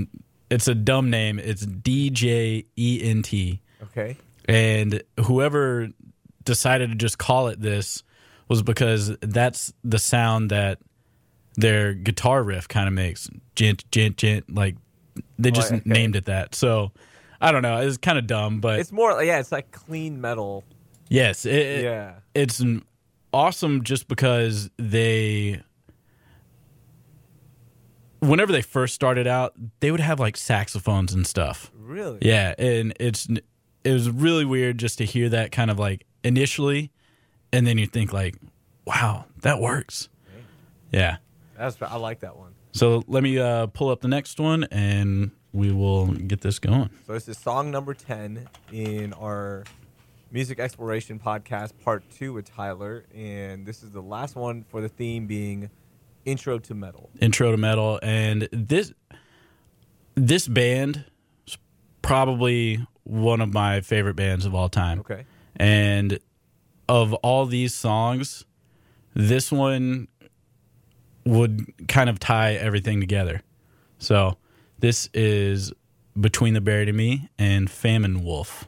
it's 0.50 0.68
a 0.68 0.76
dumb 0.76 1.10
name. 1.10 1.40
It's 1.40 1.66
D 1.66 2.10
J 2.10 2.66
E 2.78 3.00
N 3.04 3.24
T, 3.24 3.62
Okay. 3.84 4.18
and 4.46 5.02
whoever 5.26 5.90
decided 6.44 6.90
to 6.92 6.96
just 6.96 7.18
call 7.18 7.48
it 7.48 7.60
this 7.60 8.04
was 8.48 8.62
because 8.62 9.18
that's 9.22 9.74
the 9.84 10.00
sound 10.00 10.52
that 10.52 10.80
their 11.56 11.94
guitar 11.94 12.44
riff 12.44 12.68
kind 12.68 12.88
of 12.88 12.94
makes. 12.94 13.30
Djent, 13.56 13.90
djent, 13.92 14.18
djent. 14.18 14.54
Like 14.54 14.76
they 15.40 15.52
just 15.52 15.72
okay. 15.72 15.82
named 15.84 16.16
it 16.16 16.26
that. 16.26 16.54
So 16.54 16.92
I 17.42 17.52
don't 17.52 17.62
know. 17.62 17.78
It's 17.82 17.98
kind 17.98 18.18
of 18.18 18.26
dumb, 18.28 18.60
but 18.62 18.80
It's 18.80 18.92
more 18.92 19.22
yeah, 19.24 19.40
it's 19.40 19.52
like 19.52 19.72
clean 19.72 20.20
metal. 20.22 20.64
yes, 21.10 21.46
it, 21.46 21.54
it- 21.56 21.84
Yeah. 21.84 22.14
it's 22.34 22.64
awesome 23.34 23.84
just 23.84 24.08
because 24.08 24.70
they 24.78 25.62
whenever 28.20 28.52
they 28.52 28.62
first 28.62 28.96
started 28.96 29.28
out 29.28 29.54
they 29.80 29.92
would 29.92 30.00
have 30.00 30.20
like 30.20 30.36
saxophones 30.36 31.14
and 31.14 31.28
stuff 31.28 31.72
Really? 31.76 32.18
yeah 32.22 32.56
and 32.58 32.94
it's 33.00 33.28
it 33.84 33.92
was 33.94 34.10
really 34.10 34.44
weird 34.46 34.78
just 34.80 34.98
to 34.98 35.06
hear 35.06 35.30
that 35.30 35.52
kind 35.52 35.70
of 35.70 35.78
like 35.78 36.06
initially 36.24 36.92
and 37.54 37.68
then 37.68 37.78
you 37.78 37.86
think 37.86 38.12
like 38.14 38.36
wow 38.86 39.26
that 39.42 39.60
works 39.60 40.10
yeah 40.92 41.18
That's 41.58 41.80
I 41.82 41.98
like 41.98 42.22
that 42.22 42.36
one. 42.38 42.54
so 42.72 43.04
let 43.08 43.22
me 43.24 43.38
uh 43.38 43.68
pull 43.68 43.90
up 43.90 44.02
the 44.02 44.08
next 44.08 44.40
one 44.40 44.64
and 44.72 45.32
we 45.58 45.72
will 45.72 46.06
get 46.06 46.42
this 46.42 46.60
going. 46.60 46.90
So 47.08 47.14
this 47.14 47.28
is 47.28 47.36
song 47.38 47.72
number 47.72 47.96
10 47.96 48.48
in 48.72 49.12
our 49.14 49.64
music 50.32 50.60
exploration 50.60 51.20
podcast 51.20 51.72
part 51.84 52.04
2 52.12 52.32
with 52.32 52.46
Tyler. 52.46 53.06
And 53.14 53.66
this 53.66 53.82
is 53.82 53.90
the 53.90 54.02
last 54.02 54.36
one 54.36 54.64
for 54.70 54.82
the 54.82 54.90
theme 54.90 55.26
being 55.26 55.72
intro 56.26 56.60
to 56.60 56.76
metal. 56.76 57.10
intro 57.20 57.50
to 57.50 57.58
metal. 57.58 58.00
And 58.04 58.48
this 58.52 58.94
this 60.14 60.48
band 60.48 61.06
is 61.48 61.58
probably 62.04 62.86
one 63.04 63.42
of 63.42 63.52
my 63.52 63.82
favorite 63.82 64.16
bands 64.16 64.46
of 64.46 64.54
all 64.54 64.70
time. 64.70 65.00
Okay. 65.00 65.26
and 65.56 66.20
of 66.88 67.14
all 67.16 67.48
these 67.48 67.74
songs 67.74 68.46
this 69.16 69.52
one 69.52 70.08
would 71.26 71.88
kind 71.88 72.10
of 72.10 72.20
tie 72.20 72.54
everything 72.54 73.00
together. 73.00 73.42
So 73.98 74.38
this 74.80 75.10
is 75.14 75.72
between 76.20 76.54
the 76.54 76.62
buried 76.62 76.90
and 76.90 76.98
me 76.98 77.30
and 77.38 77.70
famine 77.70 78.24
wolf 78.24 78.68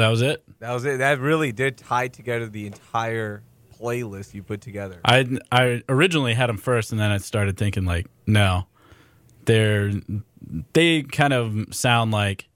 that 0.00 0.08
was 0.08 0.22
it. 0.22 0.42
That 0.58 0.72
was 0.72 0.84
it. 0.84 0.98
That 0.98 1.20
really 1.20 1.52
did 1.52 1.78
tie 1.78 2.08
together 2.08 2.48
the 2.48 2.66
entire 2.66 3.42
playlist 3.80 4.34
you 4.34 4.42
put 4.42 4.60
together. 4.60 5.00
I 5.04 5.38
I 5.50 5.82
originally 5.88 6.34
had 6.34 6.48
them 6.48 6.58
first, 6.58 6.92
and 6.92 7.00
then 7.00 7.10
I 7.10 7.18
started 7.18 7.56
thinking 7.56 7.84
like, 7.84 8.06
no, 8.26 8.66
they're 9.46 9.92
they 10.72 11.02
kind 11.02 11.32
of 11.32 11.74
sound 11.74 12.10
like 12.10 12.48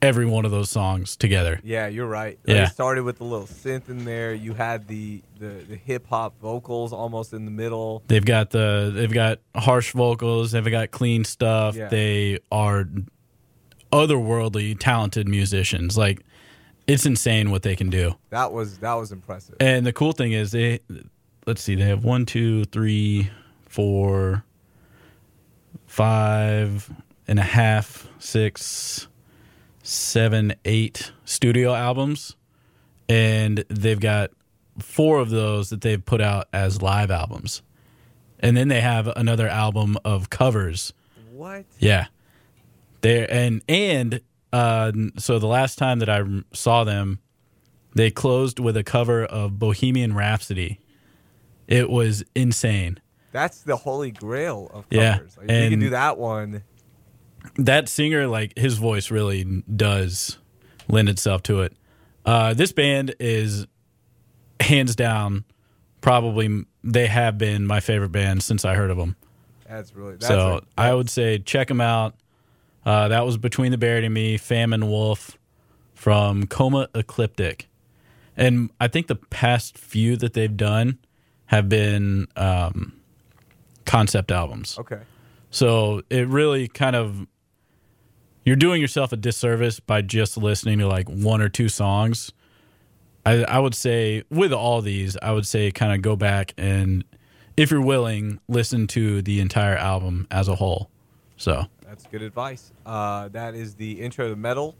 every 0.00 0.26
one 0.26 0.44
of 0.44 0.50
those 0.50 0.68
songs 0.68 1.16
together. 1.16 1.60
Yeah, 1.62 1.86
you're 1.86 2.08
right. 2.08 2.38
Yeah. 2.44 2.64
It 2.64 2.70
started 2.70 3.04
with 3.04 3.18
the 3.18 3.24
little 3.24 3.46
synth 3.46 3.88
in 3.88 4.04
there. 4.04 4.34
You 4.34 4.54
had 4.54 4.88
the 4.88 5.22
the, 5.38 5.64
the 5.68 5.76
hip 5.76 6.06
hop 6.08 6.38
vocals 6.40 6.92
almost 6.92 7.32
in 7.32 7.44
the 7.44 7.50
middle. 7.50 8.02
They've 8.08 8.24
got 8.24 8.50
the 8.50 8.90
they've 8.92 9.12
got 9.12 9.38
harsh 9.54 9.92
vocals. 9.92 10.52
They've 10.52 10.68
got 10.68 10.90
clean 10.90 11.24
stuff. 11.24 11.76
Yeah. 11.76 11.88
They 11.88 12.40
are 12.50 12.88
otherworldly 13.92 14.78
talented 14.78 15.28
musicians. 15.28 15.96
Like 15.96 16.24
it's 16.86 17.06
insane 17.06 17.50
what 17.50 17.62
they 17.62 17.76
can 17.76 17.90
do. 17.90 18.14
That 18.30 18.52
was 18.52 18.78
that 18.78 18.94
was 18.94 19.12
impressive. 19.12 19.56
And 19.60 19.86
the 19.86 19.92
cool 19.92 20.12
thing 20.12 20.32
is 20.32 20.50
they 20.50 20.80
let's 21.46 21.62
see, 21.62 21.74
they 21.74 21.84
have 21.84 22.04
one, 22.04 22.26
two, 22.26 22.64
three, 22.64 23.30
four, 23.66 24.44
five 25.86 26.90
and 27.28 27.38
a 27.38 27.42
half, 27.42 28.08
six, 28.18 29.08
seven, 29.82 30.54
eight 30.64 31.12
studio 31.24 31.74
albums. 31.74 32.36
And 33.08 33.64
they've 33.68 34.00
got 34.00 34.30
four 34.78 35.18
of 35.18 35.30
those 35.30 35.70
that 35.70 35.82
they've 35.82 36.04
put 36.04 36.20
out 36.20 36.48
as 36.52 36.80
live 36.80 37.10
albums. 37.10 37.62
And 38.38 38.56
then 38.56 38.68
they 38.68 38.80
have 38.80 39.06
another 39.08 39.48
album 39.48 39.96
of 40.04 40.30
covers. 40.30 40.92
What? 41.32 41.64
Yeah. 41.78 42.06
There 43.02 43.26
and 43.30 43.62
and 43.68 44.20
uh 44.52 44.92
so 45.18 45.38
the 45.38 45.46
last 45.46 45.76
time 45.78 45.98
that 46.00 46.08
I 46.08 46.22
saw 46.52 46.84
them 46.84 47.20
they 47.94 48.10
closed 48.10 48.58
with 48.58 48.76
a 48.76 48.82
cover 48.84 49.24
of 49.24 49.58
Bohemian 49.58 50.14
Rhapsody. 50.14 50.80
It 51.68 51.90
was 51.90 52.24
insane. 52.34 52.98
That's 53.32 53.60
the 53.62 53.76
holy 53.76 54.10
grail 54.10 54.70
of 54.72 54.86
Yeah, 54.90 55.18
covers. 55.18 55.36
Like, 55.36 55.50
if 55.50 55.64
you 55.64 55.70
can 55.70 55.80
do 55.80 55.90
that 55.90 56.18
one. 56.18 56.62
That 57.56 57.88
singer 57.88 58.26
like 58.26 58.56
his 58.56 58.78
voice 58.78 59.10
really 59.10 59.62
does 59.74 60.38
lend 60.88 61.08
itself 61.08 61.42
to 61.44 61.62
it. 61.62 61.76
Uh 62.24 62.54
this 62.54 62.72
band 62.72 63.14
is 63.20 63.66
hands 64.60 64.94
down 64.94 65.44
probably 66.02 66.64
they 66.84 67.06
have 67.06 67.38
been 67.38 67.66
my 67.66 67.80
favorite 67.80 68.12
band 68.12 68.42
since 68.42 68.64
I 68.64 68.74
heard 68.74 68.90
of 68.90 68.98
them. 68.98 69.16
That's 69.66 69.94
really 69.94 70.12
that's 70.16 70.26
so 70.26 70.62
I 70.76 70.92
would 70.92 71.08
say 71.08 71.38
check 71.38 71.68
them 71.68 71.80
out. 71.80 72.14
Uh, 72.84 73.08
that 73.08 73.24
was 73.24 73.36
Between 73.36 73.70
the 73.70 73.78
Buried 73.78 74.04
and 74.04 74.12
Me, 74.12 74.36
Famine 74.36 74.88
Wolf 74.88 75.38
from 75.94 76.46
Coma 76.46 76.88
Ecliptic. 76.94 77.68
And 78.36 78.70
I 78.80 78.88
think 78.88 79.06
the 79.06 79.16
past 79.16 79.78
few 79.78 80.16
that 80.16 80.32
they've 80.32 80.56
done 80.56 80.98
have 81.46 81.68
been 81.68 82.26
um, 82.36 82.94
concept 83.84 84.32
albums. 84.32 84.78
okay. 84.78 85.00
So 85.50 86.00
it 86.08 86.26
really 86.28 86.66
kind 86.66 86.96
of 86.96 87.26
you're 88.44 88.56
doing 88.56 88.80
yourself 88.80 89.12
a 89.12 89.16
disservice 89.16 89.80
by 89.80 90.00
just 90.02 90.36
listening 90.36 90.78
to 90.78 90.88
like 90.88 91.08
one 91.08 91.42
or 91.42 91.50
two 91.50 91.68
songs. 91.68 92.32
I, 93.24 93.44
I 93.44 93.58
would 93.58 93.74
say 93.74 94.24
with 94.30 94.52
all 94.52 94.80
these, 94.80 95.16
I 95.22 95.32
would 95.32 95.46
say 95.46 95.70
kind 95.70 95.92
of 95.92 96.00
go 96.02 96.16
back 96.16 96.54
and 96.56 97.04
if 97.56 97.70
you're 97.70 97.82
willing, 97.82 98.40
listen 98.48 98.86
to 98.88 99.20
the 99.20 99.40
entire 99.40 99.76
album 99.76 100.26
as 100.30 100.48
a 100.48 100.54
whole. 100.54 100.90
So 101.36 101.66
That's 101.92 102.06
good 102.06 102.22
advice. 102.22 102.72
Uh, 102.86 103.28
that 103.32 103.54
is 103.54 103.74
the 103.74 104.00
intro 104.00 104.30
to 104.30 104.34
metal 104.34 104.76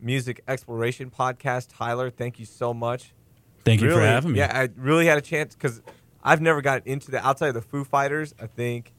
music 0.00 0.40
exploration 0.46 1.10
podcast. 1.10 1.74
Tyler, 1.76 2.10
thank 2.10 2.38
you 2.38 2.46
so 2.46 2.72
much. 2.72 3.12
thank 3.64 3.80
you 3.80 3.90
for 3.90 4.00
having 4.00 4.30
me. 4.30 4.38
Yeah, 4.38 4.56
I 4.56 4.68
really 4.76 5.06
had 5.06 5.18
a 5.18 5.20
chance 5.20 5.56
because 5.56 5.82
I've 6.22 6.40
never 6.40 6.62
gotten 6.62 6.86
into 6.86 7.10
the 7.10 7.26
outside 7.26 7.48
of 7.48 7.54
the 7.54 7.60
Foo 7.60 7.82
Fighters. 7.82 8.36
I 8.40 8.46
think 8.46 8.92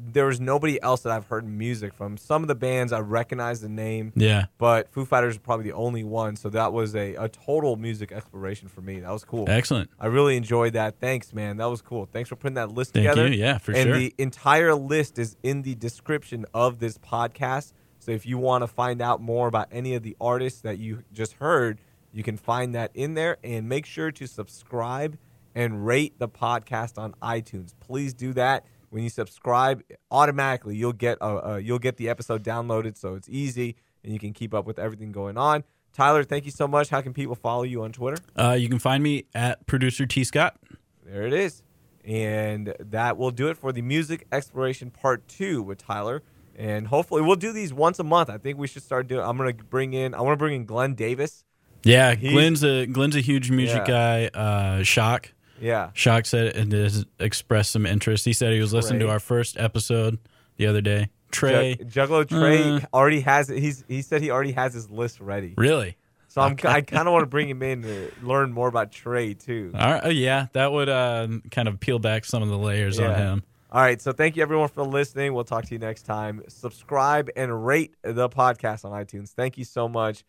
there 0.00 0.26
was 0.26 0.38
nobody 0.40 0.80
else 0.80 1.00
that 1.00 1.12
I've 1.12 1.26
heard 1.26 1.44
music 1.46 1.92
from. 1.92 2.16
Some 2.16 2.42
of 2.42 2.48
the 2.48 2.54
bands 2.54 2.92
I 2.92 3.00
recognize 3.00 3.60
the 3.60 3.68
name, 3.68 4.12
Yeah. 4.14 4.46
but 4.56 4.88
Foo 4.92 5.04
Fighters 5.04 5.36
are 5.36 5.40
probably 5.40 5.64
the 5.64 5.72
only 5.76 6.04
one. 6.04 6.36
So 6.36 6.48
that 6.50 6.72
was 6.72 6.94
a, 6.94 7.14
a 7.16 7.28
total 7.28 7.74
music 7.76 8.12
exploration 8.12 8.68
for 8.68 8.80
me. 8.80 9.00
That 9.00 9.10
was 9.10 9.24
cool. 9.24 9.46
Excellent. 9.48 9.90
I 9.98 10.06
really 10.06 10.36
enjoyed 10.36 10.74
that. 10.74 11.00
Thanks, 11.00 11.32
man. 11.32 11.56
That 11.56 11.66
was 11.66 11.82
cool. 11.82 12.06
Thanks 12.12 12.28
for 12.28 12.36
putting 12.36 12.54
that 12.54 12.70
list 12.70 12.92
Thank 12.92 13.08
together. 13.08 13.26
you. 13.28 13.34
Yeah, 13.40 13.58
for 13.58 13.72
and 13.72 13.82
sure. 13.86 13.94
And 13.94 14.02
the 14.02 14.14
entire 14.18 14.74
list 14.74 15.18
is 15.18 15.36
in 15.42 15.62
the 15.62 15.74
description 15.74 16.46
of 16.54 16.78
this 16.78 16.96
podcast. 16.98 17.72
So 17.98 18.12
if 18.12 18.24
you 18.24 18.38
want 18.38 18.62
to 18.62 18.68
find 18.68 19.02
out 19.02 19.20
more 19.20 19.48
about 19.48 19.66
any 19.72 19.94
of 19.94 20.02
the 20.04 20.16
artists 20.20 20.60
that 20.60 20.78
you 20.78 21.02
just 21.12 21.32
heard, 21.34 21.80
you 22.12 22.22
can 22.22 22.36
find 22.36 22.74
that 22.76 22.92
in 22.94 23.14
there. 23.14 23.36
And 23.42 23.68
make 23.68 23.84
sure 23.84 24.12
to 24.12 24.26
subscribe 24.26 25.18
and 25.54 25.84
rate 25.84 26.18
the 26.20 26.28
podcast 26.28 26.98
on 26.98 27.14
iTunes. 27.20 27.74
Please 27.80 28.14
do 28.14 28.32
that. 28.34 28.64
When 28.90 29.02
you 29.02 29.10
subscribe, 29.10 29.82
automatically 30.10 30.76
you'll 30.76 30.92
get 30.92 31.18
a, 31.20 31.24
uh, 31.52 31.56
you'll 31.56 31.78
get 31.78 31.96
the 31.96 32.08
episode 32.08 32.42
downloaded, 32.42 32.96
so 32.96 33.14
it's 33.14 33.28
easy 33.28 33.76
and 34.04 34.12
you 34.12 34.18
can 34.18 34.32
keep 34.32 34.54
up 34.54 34.66
with 34.66 34.78
everything 34.78 35.12
going 35.12 35.36
on. 35.36 35.64
Tyler, 35.92 36.22
thank 36.24 36.44
you 36.44 36.50
so 36.50 36.68
much. 36.68 36.88
How 36.90 37.00
can 37.00 37.12
people 37.12 37.34
follow 37.34 37.64
you 37.64 37.82
on 37.82 37.92
Twitter? 37.92 38.22
Uh, 38.36 38.52
you 38.58 38.68
can 38.68 38.78
find 38.78 39.02
me 39.02 39.24
at 39.34 39.66
producer 39.66 40.06
T 40.06 40.22
Scott. 40.24 40.56
There 41.04 41.26
it 41.26 41.32
is. 41.32 41.62
And 42.04 42.74
that 42.78 43.16
will 43.18 43.30
do 43.30 43.48
it 43.48 43.56
for 43.58 43.72
the 43.72 43.82
music 43.82 44.26
exploration 44.32 44.90
part 44.90 45.26
two 45.28 45.62
with 45.62 45.78
Tyler. 45.78 46.22
And 46.56 46.86
hopefully 46.86 47.22
we'll 47.22 47.36
do 47.36 47.52
these 47.52 47.72
once 47.74 47.98
a 47.98 48.04
month. 48.04 48.30
I 48.30 48.38
think 48.38 48.58
we 48.58 48.66
should 48.66 48.82
start 48.82 49.08
doing 49.08 49.24
I'm 49.24 49.36
gonna 49.36 49.52
bring 49.52 49.92
in 49.92 50.14
I 50.14 50.20
wanna 50.22 50.36
bring 50.36 50.54
in 50.54 50.64
Glenn 50.64 50.94
Davis. 50.94 51.44
Yeah, 51.84 52.14
He's- 52.14 52.32
Glenn's 52.32 52.64
a 52.64 52.86
Glenn's 52.86 53.16
a 53.16 53.20
huge 53.20 53.50
music 53.50 53.86
Yeah. 53.86 54.28
guy. 54.30 54.38
Uh, 54.40 54.82
Shock. 54.82 55.32
Yeah. 55.60 55.90
Shock 55.94 56.26
said 56.26 56.56
and 56.56 56.72
has 56.72 57.04
expressed 57.18 57.72
some 57.72 57.86
interest. 57.86 58.24
He 58.24 58.32
said 58.32 58.52
he 58.52 58.60
was 58.60 58.72
listening 58.72 59.00
to 59.00 59.08
our 59.10 59.20
first 59.20 59.58
episode 59.58 60.18
the 60.56 60.66
other 60.66 60.80
day. 60.80 61.10
Trey, 61.30 61.74
Jug- 61.76 62.08
Juggalo 62.08 62.28
Trey 62.28 62.62
Uh. 62.76 62.80
already 62.94 63.20
has 63.20 63.50
it. 63.50 63.58
He's 63.58 63.84
he 63.88 64.00
said 64.02 64.22
he 64.22 64.30
already 64.30 64.52
has 64.52 64.72
his 64.72 64.88
list 64.90 65.20
ready. 65.20 65.54
really? 65.56 65.96
So 66.28 66.42
I'm 66.42 66.56
I 66.64 66.82
kinda 66.82 67.10
wanna 67.10 67.26
bring 67.26 67.48
him 67.48 67.62
in 67.62 67.82
to 67.82 68.10
learn 68.22 68.52
more 68.52 68.68
about 68.68 68.92
Trey 68.92 69.34
too. 69.34 69.72
All 69.74 69.92
right, 69.92 70.00
oh, 70.04 70.08
yeah, 70.10 70.46
that 70.52 70.70
would 70.72 70.88
uh, 70.88 71.26
kind 71.50 71.68
of 71.68 71.80
peel 71.80 71.98
back 71.98 72.24
some 72.24 72.42
of 72.42 72.48
the 72.48 72.58
layers 72.58 72.98
on 73.00 73.14
him. 73.14 73.42
All 73.70 73.80
right, 73.82 74.00
so 74.00 74.12
thank 74.12 74.36
you 74.36 74.42
everyone 74.42 74.68
for 74.68 74.82
listening. 74.84 75.34
We'll 75.34 75.44
talk 75.44 75.64
to 75.66 75.74
you 75.74 75.78
next 75.78 76.02
time. 76.04 76.42
Subscribe 76.48 77.28
and 77.36 77.66
rate 77.66 77.94
the 78.02 78.28
podcast 78.30 78.84
on 78.84 78.92
iTunes. 78.92 79.30
Thank 79.30 79.58
you 79.58 79.64
so 79.64 79.88
much. 79.88 80.22